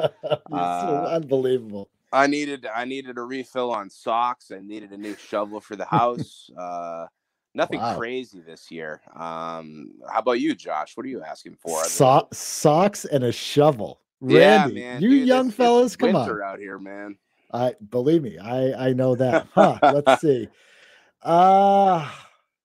[0.52, 1.88] Uh, unbelievable.
[2.12, 4.50] I needed I needed a refill on socks.
[4.54, 6.50] I needed a new shovel for the house.
[6.56, 7.06] Uh,
[7.54, 7.96] nothing wow.
[7.96, 9.00] crazy this year.
[9.14, 10.94] Um, how about you, Josh?
[10.96, 11.82] What are you asking for?
[11.84, 14.01] So- socks and a shovel.
[14.22, 15.02] Randy, yeah, man.
[15.02, 16.42] You Dude, young it's, fellas, it's come on.
[16.42, 17.16] out here, man.
[17.52, 19.48] I believe me, I I know that.
[19.54, 20.48] Huh, let's see.
[21.22, 22.08] Uh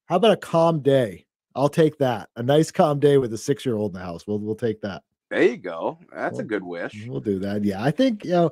[0.05, 1.25] how about a calm day?
[1.55, 2.29] I'll take that.
[2.35, 4.27] A nice calm day with a six year old in the house.
[4.27, 5.01] We'll we'll take that.
[5.31, 5.97] There you go.
[6.15, 7.05] That's we'll, a good wish.
[7.07, 7.65] We'll do that.
[7.65, 8.51] Yeah, I think you know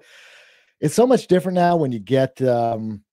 [0.81, 3.03] it's so much different now when you get um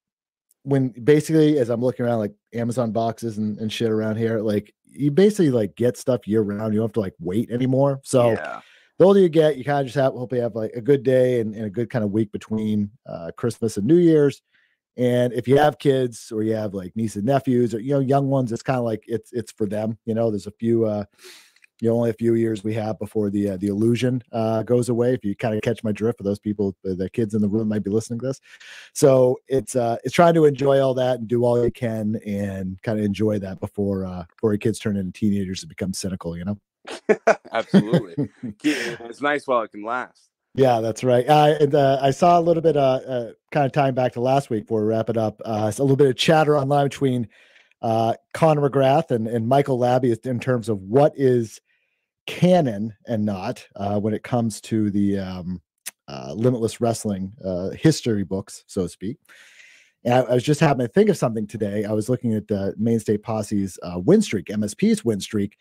[0.62, 4.74] when basically as I'm looking around like Amazon boxes and, and shit around here, like
[4.86, 6.72] you basically like get stuff year round.
[6.72, 8.00] You don't have to like wait anymore.
[8.04, 8.60] So yeah.
[9.02, 11.02] The older you get, you kind of just have hope you have like a good
[11.02, 14.42] day and, and a good kind of week between uh, Christmas and New Year's.
[14.96, 17.98] And if you have kids or you have like nieces and nephews or you know
[17.98, 19.98] young ones, it's kind of like it's it's for them.
[20.04, 21.04] You know, there's a few uh
[21.80, 24.88] you know, only a few years we have before the uh, the illusion uh, goes
[24.88, 25.14] away.
[25.14, 27.66] If you kind of catch my drift, for those people, the kids in the room
[27.66, 28.40] might be listening to this.
[28.92, 32.80] So it's uh, it's trying to enjoy all that and do all you can and
[32.82, 36.36] kind of enjoy that before uh, before your kids turn into teenagers and become cynical.
[36.36, 36.58] You know.
[37.52, 38.30] Absolutely,
[38.62, 40.28] it's nice while it can last.
[40.54, 41.26] Yeah, that's right.
[41.26, 44.20] Uh, and uh, I saw a little bit, uh, uh, kind of tying back to
[44.20, 45.40] last week before we wrap it up.
[45.44, 47.28] Uh, a little bit of chatter online between
[47.80, 51.60] uh, Conor McGrath and, and Michael Labby in terms of what is
[52.26, 55.60] canon and not uh, when it comes to the um,
[56.08, 59.18] uh, Limitless Wrestling uh, history books, so to speak.
[60.04, 61.84] And I, I, was just happening to think of something today.
[61.84, 65.56] I was looking at the Mainstay Posse's uh, win streak, MSP's win streak.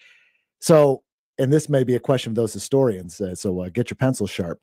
[0.60, 1.04] So,
[1.38, 3.20] and this may be a question of those historians.
[3.20, 4.60] Uh, so uh, get your pencil sharp.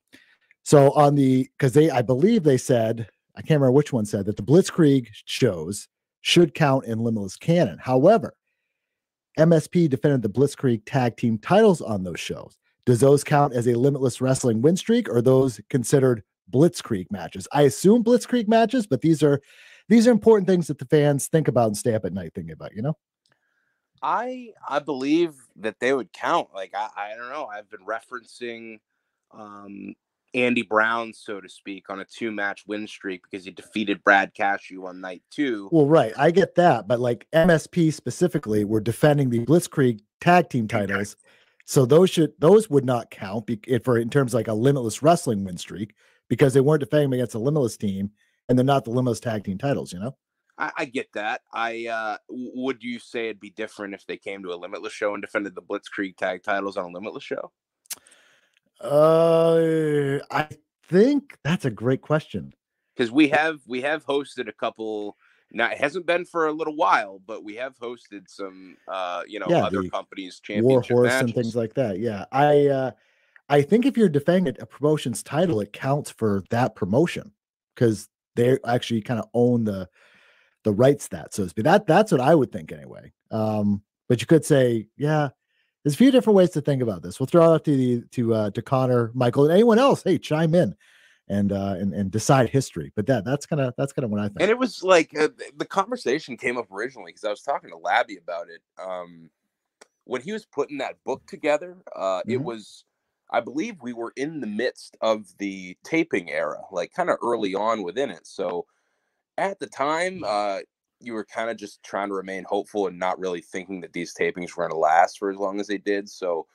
[0.65, 4.27] So on the because they, I believe they said, I can't remember which one said
[4.27, 5.89] that the Blitzkrieg shows
[6.21, 7.79] should count in Limitless canon.
[7.79, 8.35] However,
[9.39, 12.59] MSP defended the Blitzkrieg tag team titles on those shows.
[12.85, 17.47] Does those count as a limitless wrestling win streak or those considered Blitzkrieg matches?
[17.53, 19.41] I assume Blitzkrieg matches, but these are
[19.89, 22.53] these are important things that the fans think about and stay up at night thinking
[22.53, 22.95] about, you know?
[24.03, 26.49] I I believe that they would count.
[26.55, 27.47] Like I, I don't know.
[27.47, 28.81] I've been referencing
[29.33, 29.95] um
[30.35, 34.35] Andy Brown, so to speak, on a two match win streak because he defeated Brad
[34.35, 35.69] Cashew on night two.
[35.73, 36.13] Well, right.
[36.19, 36.87] I get that.
[36.87, 41.17] But like MSP specifically, were defending the Blitzkrieg tag team titles.
[41.65, 45.03] So those should those would not count be, for in terms of like a limitless
[45.03, 45.95] wrestling win streak
[46.29, 48.11] because they weren't defending against a limitless team
[48.49, 50.17] and they're not the limitless tag team titles, you know?
[50.59, 51.43] I, I get that.
[51.53, 55.15] I uh would you say it'd be different if they came to a limitless show
[55.15, 57.53] and defended the Blitzkrieg tag titles on a limitless show?
[58.81, 60.49] Uh, I
[60.89, 62.55] think that's a great question
[62.97, 65.17] because we have we have hosted a couple.
[65.51, 69.39] Now it hasn't been for a little while, but we have hosted some, uh, you
[69.39, 71.21] know, yeah, other companies championship Warhorse matches.
[71.23, 71.99] and things like that.
[71.99, 72.91] Yeah, I, uh,
[73.49, 77.33] I think if you're defending a promotion's title, it counts for that promotion
[77.75, 79.89] because they actually kind of own the
[80.65, 81.65] the rights that so to speak.
[81.65, 83.13] That that's what I would think anyway.
[83.31, 85.29] Um, but you could say, yeah,
[85.85, 87.21] there's a few different ways to think about this.
[87.21, 90.03] We'll throw it up to the to uh, to Conor, Michael, and anyone else.
[90.03, 90.75] Hey, chime in
[91.29, 92.93] and uh and, and decide history.
[92.97, 94.41] But that that's kind of that's kind of what I think.
[94.41, 97.77] And it was like uh, the conversation came up originally because I was talking to
[97.77, 98.63] Labby about it.
[98.83, 99.31] Um,
[100.05, 102.31] when he was putting that book together, uh, mm-hmm.
[102.31, 102.85] it was.
[103.31, 107.55] I believe we were in the midst of the taping era, like kind of early
[107.55, 108.27] on within it.
[108.27, 108.65] So
[109.39, 110.59] at the time, uh,
[111.01, 114.15] you were kind of just trying to remain hopeful and not really thinking that these
[114.15, 116.09] tapings were going to last for as long as they did.
[116.09, 116.47] So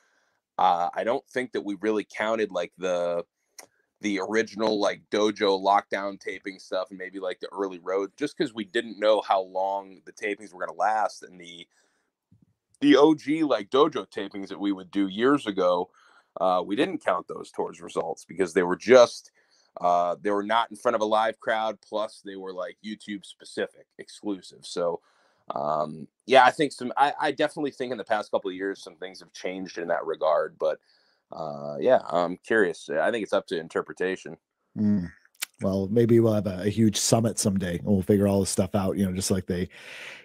[0.58, 3.24] uh, I don't think that we really counted like the
[4.00, 8.52] the original like dojo lockdown taping stuff and maybe like the early road just because
[8.52, 11.66] we didn't know how long the tapings were going to last and the
[12.80, 15.88] the OG like dojo tapings that we would do years ago
[16.38, 19.30] uh, we didn't count those towards results because they were just
[19.80, 21.78] uh, they were not in front of a live crowd.
[21.86, 24.60] Plus, they were like YouTube specific, exclusive.
[24.62, 25.00] So,
[25.54, 26.92] um, yeah, I think some.
[26.96, 29.88] I, I, definitely think in the past couple of years some things have changed in
[29.88, 30.56] that regard.
[30.58, 30.78] But
[31.32, 32.88] uh, yeah, I'm curious.
[32.88, 34.36] I think it's up to interpretation.
[34.78, 35.10] Mm
[35.60, 38.74] well, maybe we'll have a, a, huge summit someday and we'll figure all this stuff
[38.74, 39.68] out, you know, just like they,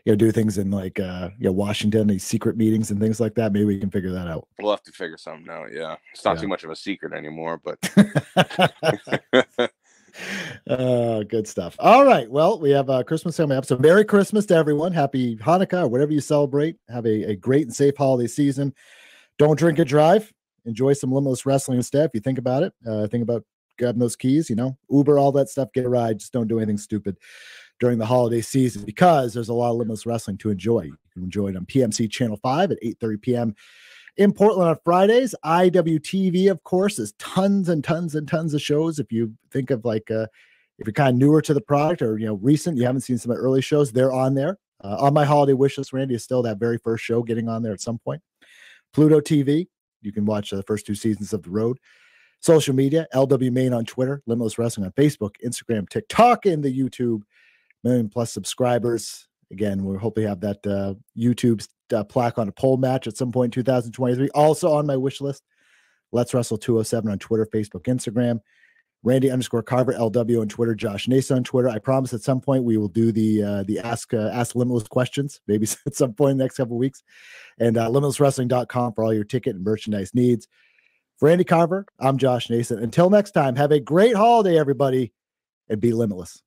[0.05, 3.19] you know, do things in like, uh, you know, Washington, these secret meetings and things
[3.19, 3.53] like that.
[3.53, 4.47] Maybe we can figure that out.
[4.59, 5.71] We'll have to figure something out.
[5.71, 5.97] Yeah.
[6.13, 6.41] It's not yeah.
[6.41, 7.77] too much of a secret anymore, but.
[10.67, 11.75] uh, good stuff.
[11.77, 12.29] All right.
[12.29, 14.93] Well, we have a Christmas family So, Merry Christmas to everyone.
[14.93, 16.77] Happy Hanukkah, or whatever you celebrate.
[16.89, 18.73] Have a, a great and safe holiday season.
[19.37, 20.33] Don't drink and drive.
[20.65, 22.05] Enjoy some limitless wrestling instead.
[22.05, 23.43] If you think about it, uh, think about
[23.79, 26.19] grabbing those keys, you know, Uber, all that stuff, get a ride.
[26.19, 27.17] Just don't do anything stupid
[27.79, 30.81] during the holiday season because there's a lot of limitless wrestling to enjoy.
[30.81, 33.55] You can enjoy it on PMC Channel 5 at 8:30 p.m.
[34.17, 35.33] in Portland on Fridays.
[35.43, 38.99] IWTV, of course, is tons and tons and tons of shows.
[38.99, 40.27] If you think of like uh,
[40.77, 43.17] if you're kind of newer to the product or you know recent, you haven't seen
[43.17, 44.57] some of the early shows, they're on there.
[44.81, 47.63] Uh, on my holiday wish list, Randy is still that very first show getting on
[47.63, 48.21] there at some point.
[48.93, 49.67] Pluto TV,
[50.01, 51.77] you can watch the first two seasons of The Road.
[52.41, 57.21] Social media, LW Maine on Twitter, Limitless Wrestling on Facebook, Instagram, TikTok, and the YouTube.
[57.83, 59.27] Million plus subscribers.
[59.51, 63.31] Again, we'll hopefully have that uh, YouTube uh, plaque on a pole match at some
[63.31, 64.29] point in 2023.
[64.29, 65.43] Also on my wish list,
[66.11, 68.39] Let's Wrestle 207 on Twitter, Facebook, Instagram.
[69.01, 71.69] Randy underscore Carver LW on Twitter, Josh Nason on Twitter.
[71.69, 74.87] I promise at some point we will do the uh, the ask uh, ask limitless
[74.87, 77.01] questions, maybe at some point in the next couple weeks.
[77.59, 80.47] And uh, limitlesswrestling.com for all your ticket and merchandise needs.
[81.19, 82.79] For Randy Carver, I'm Josh Nason.
[82.79, 85.11] Until next time, have a great holiday, everybody,
[85.67, 86.41] and be limitless.